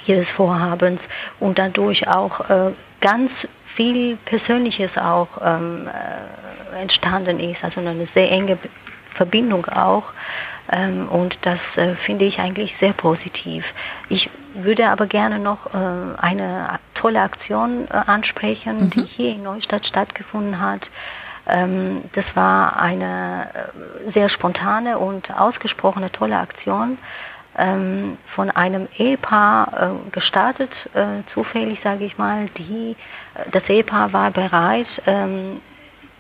[0.07, 1.01] ihres Vorhabens
[1.41, 3.31] und dadurch auch äh, ganz
[3.75, 8.59] viel Persönliches auch ähm, äh, entstanden ist, also eine sehr enge
[9.15, 10.05] Verbindung auch.
[10.73, 13.65] Ähm, und das äh, finde ich eigentlich sehr positiv.
[14.09, 15.79] Ich würde aber gerne noch äh,
[16.19, 18.91] eine tolle Aktion äh, ansprechen, mhm.
[18.91, 20.81] die hier in Neustadt stattgefunden hat.
[21.47, 23.49] Ähm, das war eine
[24.09, 26.99] äh, sehr spontane und ausgesprochene tolle Aktion
[27.57, 32.49] ähm, von einem Ehepaar äh, gestartet, äh, zufällig sage ich mal.
[32.59, 32.97] Die,
[33.35, 35.61] äh, das Ehepaar war bereit, ähm,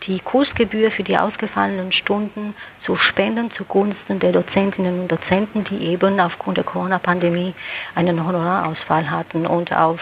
[0.06, 6.20] die Kursgebühr für die ausgefallenen Stunden zu spenden zugunsten der Dozentinnen und Dozenten, die eben
[6.20, 7.54] aufgrund der Corona-Pandemie
[7.94, 9.46] einen Honorarausfall hatten.
[9.46, 10.00] Und auf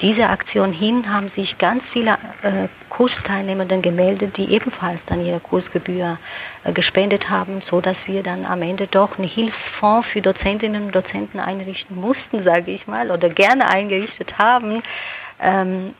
[0.00, 6.18] diese Aktion hin haben sich ganz viele äh, Kursteilnehmenden gemeldet, die ebenfalls dann ihre Kursgebühr
[6.64, 10.94] äh, gespendet haben, so dass wir dann am Ende doch einen Hilfsfonds für Dozentinnen und
[10.94, 14.82] Dozenten einrichten mussten, sage ich mal, oder gerne eingerichtet haben.
[15.40, 15.94] Ähm,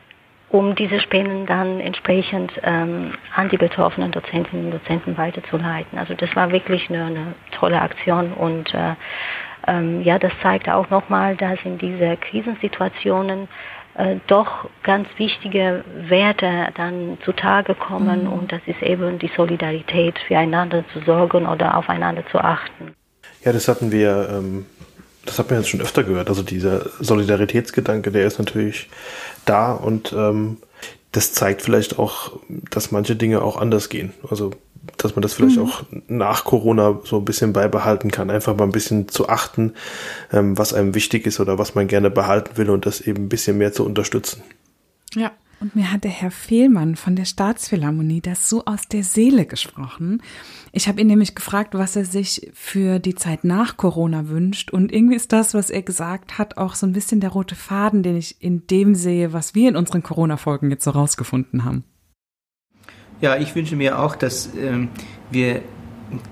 [0.55, 5.99] um diese Spenden dann entsprechend ähm, an die betroffenen Dozentinnen und Dozenten weiterzuleiten.
[5.99, 8.93] Also das war wirklich eine, eine tolle Aktion und äh,
[9.67, 13.49] ähm, ja, das zeigt auch nochmal, dass in diese Krisensituationen
[13.95, 18.31] äh, doch ganz wichtige Werte dann zutage kommen mhm.
[18.31, 22.95] und das ist eben die Solidarität, füreinander zu sorgen oder aufeinander zu achten.
[23.43, 24.65] Ja, das hatten wir ähm,
[25.25, 26.29] das hat man jetzt schon öfter gehört.
[26.29, 28.89] Also dieser Solidaritätsgedanke, der ist natürlich
[29.45, 30.57] da und ähm,
[31.11, 32.39] das zeigt vielleicht auch,
[32.69, 34.13] dass manche Dinge auch anders gehen.
[34.29, 34.51] Also
[34.97, 35.63] dass man das vielleicht mhm.
[35.63, 39.73] auch nach Corona so ein bisschen beibehalten kann, einfach mal ein bisschen zu achten,
[40.31, 43.29] ähm, was einem wichtig ist oder was man gerne behalten will und das eben ein
[43.29, 44.43] bisschen mehr zu unterstützen.
[45.15, 49.45] Ja, und mir hat der Herr Fehlmann von der Staatsphilharmonie das so aus der Seele
[49.45, 50.21] gesprochen.
[50.77, 54.71] Ich habe ihn nämlich gefragt, was er sich für die Zeit nach Corona wünscht.
[54.71, 58.03] Und irgendwie ist das, was er gesagt hat, auch so ein bisschen der rote Faden,
[58.03, 61.85] den ich in dem sehe, was wir in unseren Corona-Folgen jetzt so rausgefunden haben.
[63.21, 64.89] Ja, ich wünsche mir auch, dass ähm,
[65.31, 65.61] wir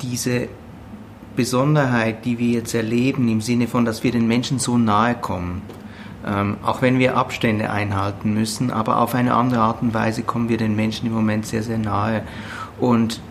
[0.01, 0.49] diese
[1.37, 5.61] Besonderheit, die wir jetzt erleben, im Sinne von, dass wir den Menschen so nahe kommen,
[6.27, 10.49] ähm, auch wenn wir Abstände einhalten müssen, aber auf eine andere Art und Weise kommen
[10.49, 12.23] wir den Menschen im Moment sehr, sehr nahe.
[12.77, 13.21] Und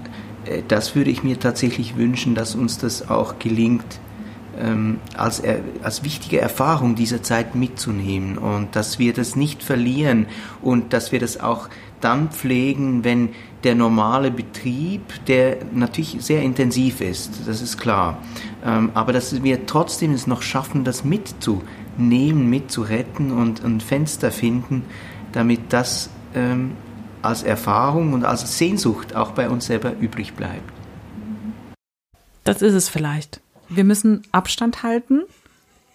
[0.68, 4.00] das würde ich mir tatsächlich wünschen, dass uns das auch gelingt,
[4.58, 5.42] ähm, als,
[5.82, 10.26] als wichtige Erfahrung dieser Zeit mitzunehmen und dass wir das nicht verlieren
[10.60, 11.68] und dass wir das auch
[12.00, 13.30] dann pflegen, wenn
[13.64, 18.18] der normale Betrieb, der natürlich sehr intensiv ist, das ist klar,
[18.64, 24.30] ähm, aber dass wir trotzdem es noch schaffen, das mitzunehmen nehmen, mitzuretten und ein Fenster
[24.30, 24.84] finden,
[25.32, 26.72] damit das ähm,
[27.22, 30.72] als Erfahrung und als Sehnsucht auch bei uns selber übrig bleibt.
[32.44, 33.40] Das ist es vielleicht.
[33.68, 35.22] Wir müssen Abstand halten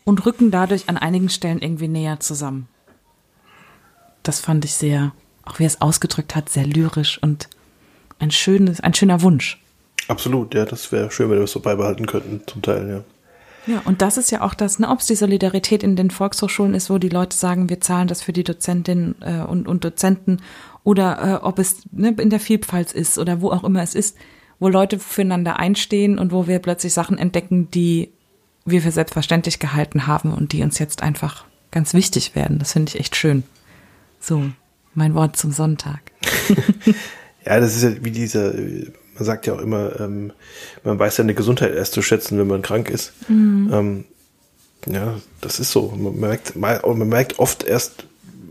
[0.05, 2.67] und rücken dadurch an einigen Stellen irgendwie näher zusammen.
[4.23, 5.11] Das fand ich sehr,
[5.45, 7.49] auch wie er es ausgedrückt hat, sehr lyrisch und
[8.19, 9.61] ein schönes, ein schöner Wunsch.
[10.07, 13.03] Absolut, ja, das wäre schön, wenn wir das so beibehalten könnten, zum Teil, ja.
[13.67, 16.73] Ja, und das ist ja auch das, ne, ob es die Solidarität in den Volkshochschulen
[16.73, 20.41] ist, wo die Leute sagen, wir zahlen das für die Dozentinnen äh, und, und Dozenten,
[20.87, 24.15] oder äh, ob es ne, in der Vielfalt ist oder wo auch immer es ist,
[24.57, 28.13] wo Leute füreinander einstehen und wo wir plötzlich Sachen entdecken, die
[28.63, 32.57] wir für selbstverständlich gehalten haben und die uns jetzt einfach ganz wichtig werden.
[32.57, 33.43] Das finde ich echt schön.
[34.21, 34.45] So,
[34.93, 35.99] mein Wort zum Sonntag.
[37.45, 40.33] Ja, das ist ja wie dieser, man sagt ja auch immer, ähm,
[40.83, 43.13] man weiß seine Gesundheit erst zu schätzen, wenn man krank ist.
[43.29, 43.69] Mhm.
[43.71, 44.05] Ähm,
[44.85, 45.93] ja, das ist so.
[45.97, 48.05] Man merkt, man merkt oft erst,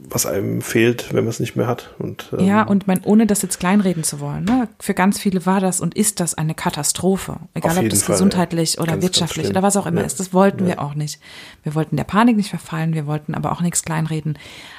[0.09, 1.95] was einem fehlt, wenn man es nicht mehr hat.
[1.99, 4.69] Und, ähm, ja, und man, ohne das jetzt kleinreden zu wollen, ne?
[4.79, 7.39] für ganz viele war das und ist das eine Katastrophe.
[7.55, 8.83] Egal ob das Fall, gesundheitlich ja.
[8.83, 10.07] oder ganz, wirtschaftlich ganz oder was auch immer ja.
[10.07, 10.21] ist.
[10.21, 10.69] Das wollten ja.
[10.69, 11.21] wir auch nicht.
[11.65, 14.39] Wir wollten der Panik nicht verfallen, wir wollten aber auch nichts kleinreden.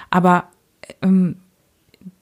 [0.09, 0.45] Aber
[1.01, 1.37] ähm,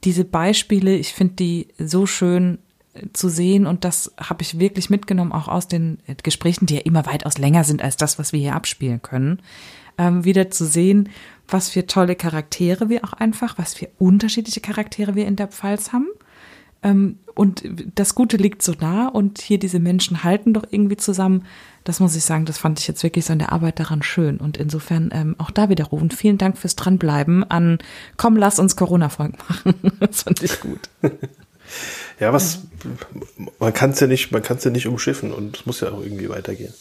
[0.04, 2.58] diese Beispiele, ich finde die so schön
[2.94, 6.76] äh, zu sehen und das habe ich wirklich mitgenommen, auch aus den äh, Gesprächen, die
[6.76, 9.42] ja immer weitaus länger sind als das, was wir hier abspielen können,
[9.98, 11.10] ähm, wieder zu sehen,
[11.48, 15.94] was für tolle Charaktere wir auch einfach, was für unterschiedliche Charaktere wir in der Pfalz
[15.94, 16.08] haben.
[16.84, 17.64] Ähm, und
[17.96, 21.46] das Gute liegt so nah und hier diese Menschen halten doch irgendwie zusammen.
[21.84, 24.38] Das muss ich sagen, das fand ich jetzt wirklich so in der Arbeit daran schön.
[24.38, 26.12] Und insofern ähm, auch da wieder rufen.
[26.12, 27.80] Vielen Dank fürs Dranbleiben an
[28.16, 29.74] Komm, lass uns Corona-Folgen machen.
[30.00, 30.80] das fand ich gut.
[32.20, 32.62] ja, was,
[33.60, 35.92] man kann es ja nicht, man kann es ja nicht umschiffen und es muss ja
[35.92, 36.74] auch irgendwie weitergehen.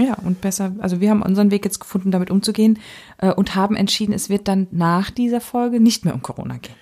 [0.00, 2.78] Ja, und besser, also wir haben unseren Weg jetzt gefunden, damit umzugehen
[3.18, 6.74] äh, und haben entschieden, es wird dann nach dieser Folge nicht mehr um Corona gehen.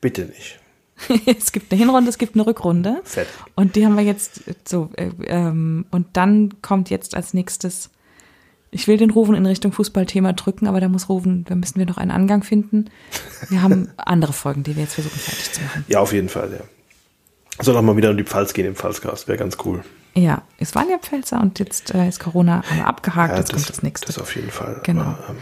[0.00, 0.60] Bitte nicht.
[1.26, 3.00] es gibt eine Hinrunde, es gibt eine Rückrunde.
[3.04, 3.32] Fertig.
[3.54, 4.90] Und die haben wir jetzt so.
[4.96, 7.90] Äh, ähm, und dann kommt jetzt als nächstes.
[8.70, 11.86] Ich will den Rufen in Richtung Fußballthema drücken, aber da muss Rufen, da müssen wir
[11.86, 12.86] noch einen Angang finden.
[13.48, 15.84] Wir haben andere Folgen, die wir jetzt versuchen fertig zu machen.
[15.86, 16.64] Ja, auf jeden Fall, ja.
[17.60, 19.84] Soll auch mal wieder um die Pfalz gehen im Pfalzcast, wäre ganz cool.
[20.14, 23.56] Ja, es waren ja Pfälzer und jetzt äh, ist Corona aber abgehakt, ja, jetzt das,
[23.56, 24.06] kommt das nächste.
[24.06, 24.80] Das auf jeden Fall.
[24.84, 25.02] Genau.
[25.02, 25.36] Aber, ähm,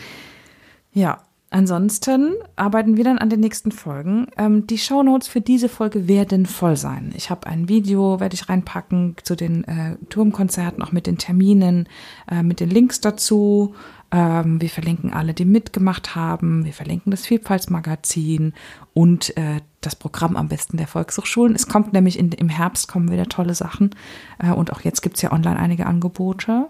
[0.94, 4.28] ja, ansonsten arbeiten wir dann an den nächsten Folgen.
[4.38, 7.12] Ähm, die Shownotes für diese Folge werden voll sein.
[7.16, 11.86] Ich habe ein Video, werde ich reinpacken zu den äh, Turmkonzerten, auch mit den Terminen,
[12.30, 13.74] äh, mit den Links dazu.
[14.12, 16.66] Ähm, wir verlinken alle, die mitgemacht haben.
[16.66, 18.52] Wir verlinken das Vielfaltsmagazin
[18.92, 21.54] und äh, das Programm am besten der Volkshochschulen.
[21.54, 23.94] Es kommt nämlich in, im Herbst kommen wieder tolle Sachen.
[24.38, 26.66] Äh, und auch jetzt gibt es ja online einige Angebote.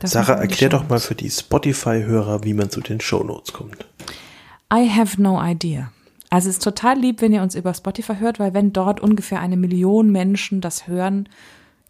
[0.00, 3.86] Das Sarah, erklär doch mal für die Spotify-Hörer, wie man zu den Shownotes kommt.
[4.72, 5.92] I have no idea.
[6.30, 9.40] Also es ist total lieb, wenn ihr uns über Spotify hört, weil wenn dort ungefähr
[9.40, 11.28] eine Million Menschen das hören,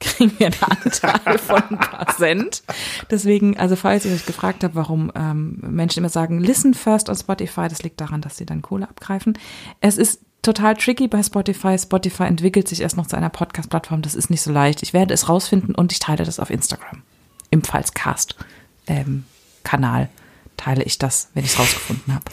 [0.01, 2.62] kriegen wir einen Anteil von ein paar Cent.
[3.11, 7.16] Deswegen, also falls ihr euch gefragt habt, warum ähm, Menschen immer sagen, listen first on
[7.16, 9.38] Spotify, das liegt daran, dass sie dann Kohle abgreifen.
[9.80, 11.78] Es ist total tricky bei Spotify.
[11.78, 14.03] Spotify entwickelt sich erst noch zu einer Podcast-Plattform.
[14.03, 14.82] Das ist nicht so leicht.
[14.82, 17.03] Ich werde es rausfinden und ich teile das auf Instagram.
[17.51, 20.09] Im Pfalzcast-Kanal ähm,
[20.57, 22.24] teile ich das, wenn ich es rausgefunden habe.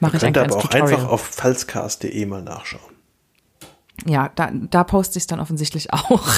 [0.00, 0.88] Mache ich ein aber auch Tutorial.
[0.88, 2.93] einfach auf pfalzcast.de mal nachschauen.
[4.06, 6.28] Ja, da, da poste ich es dann offensichtlich auch.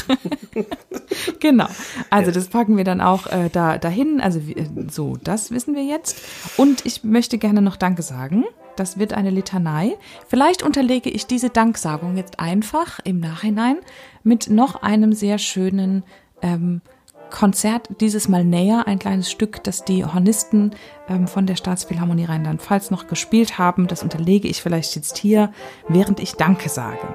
[1.40, 1.66] genau.
[2.11, 4.20] Also das packen wir dann auch äh, da dahin.
[4.20, 6.20] Also äh, so, das wissen wir jetzt.
[6.59, 8.44] Und ich möchte gerne noch Danke sagen.
[8.76, 9.96] Das wird eine Litanei.
[10.28, 13.78] Vielleicht unterlege ich diese Danksagung jetzt einfach im Nachhinein
[14.22, 16.04] mit noch einem sehr schönen
[16.42, 16.82] ähm,
[17.31, 20.72] Konzert, dieses Mal näher, ein kleines Stück, das die Hornisten
[21.09, 23.87] ähm, von der Staatsphilharmonie Rheinland-Pfalz noch gespielt haben.
[23.87, 25.53] Das unterlege ich vielleicht jetzt hier,
[25.89, 27.14] während ich Danke sage.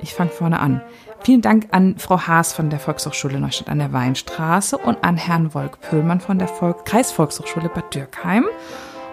[0.00, 0.82] Ich fange vorne an.
[1.22, 5.52] Vielen Dank an Frau Haas von der Volkshochschule Neustadt an der Weinstraße und an Herrn
[5.52, 8.46] Wolk Pöhlmann von der Volk Kreisvolkshochschule Bad Dürkheim.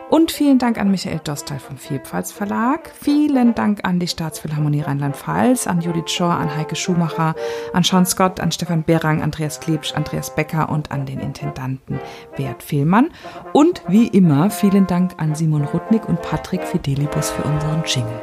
[0.09, 2.91] Und vielen Dank an Michael Dostal vom Vielpfalz Verlag.
[2.97, 7.35] Vielen Dank an die Staatsphilharmonie Rheinland-Pfalz, an Judith Schor, an Heike Schumacher,
[7.73, 11.99] an Sean Scott, an Stefan Berang, Andreas Klebsch, Andreas Becker und an den Intendanten
[12.37, 13.09] Bert Fehlmann.
[13.51, 18.21] Und wie immer vielen Dank an Simon Rudnick und Patrick Fidelibus für unseren Jingle.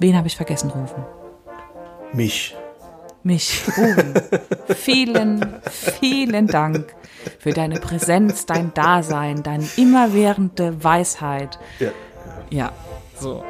[0.00, 1.04] Wen habe ich vergessen rufen?
[2.14, 2.56] Mich.
[3.26, 4.14] Mich rufen.
[4.76, 6.94] vielen, vielen Dank
[7.40, 11.58] für deine Präsenz, dein Dasein, deine immerwährende Weisheit.
[11.80, 11.90] Ja.
[12.50, 12.72] Ja,
[13.18, 13.42] so.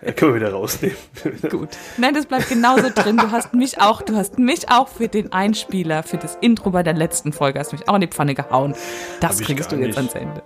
[0.00, 0.96] ja, können wir wieder rausnehmen.
[1.50, 1.70] Gut.
[1.96, 3.16] Nein, das bleibt genauso drin.
[3.16, 6.84] Du hast mich auch, du hast mich auch für den Einspieler, für das Intro bei
[6.84, 8.76] der letzten Folge, hast mich auch in die Pfanne gehauen.
[9.18, 10.40] Das kriegst du jetzt ans Ende.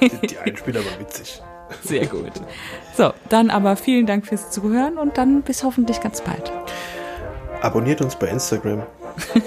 [0.00, 1.42] Die, die Einspieler war witzig.
[1.82, 2.32] Sehr gut.
[3.00, 6.52] So, dann aber vielen Dank fürs Zuhören und dann bis hoffentlich ganz bald.
[7.62, 8.82] Abonniert uns bei Instagram.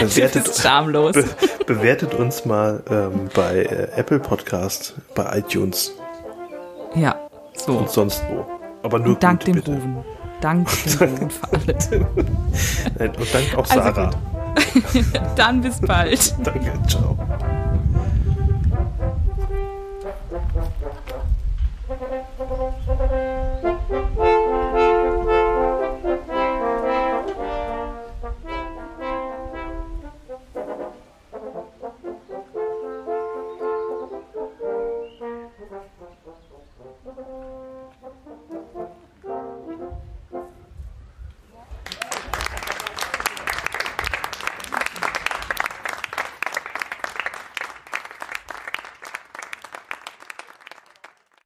[0.00, 1.12] bewertet, schamlos.
[1.12, 1.24] Be,
[1.64, 5.92] bewertet uns mal ähm, bei äh, Apple Podcast, bei iTunes.
[6.96, 7.14] Ja,
[7.54, 7.78] so.
[7.78, 8.44] Und sonst wo.
[8.82, 9.70] Aber nur und dank gut, dem bitte.
[9.70, 10.04] Rufen.
[10.40, 13.06] Dank dem Rufen für alle.
[13.06, 14.10] und dank auch also Sarah.
[14.56, 15.00] Also
[15.36, 16.34] Dann bis bald.
[16.42, 17.16] Danke, ciao.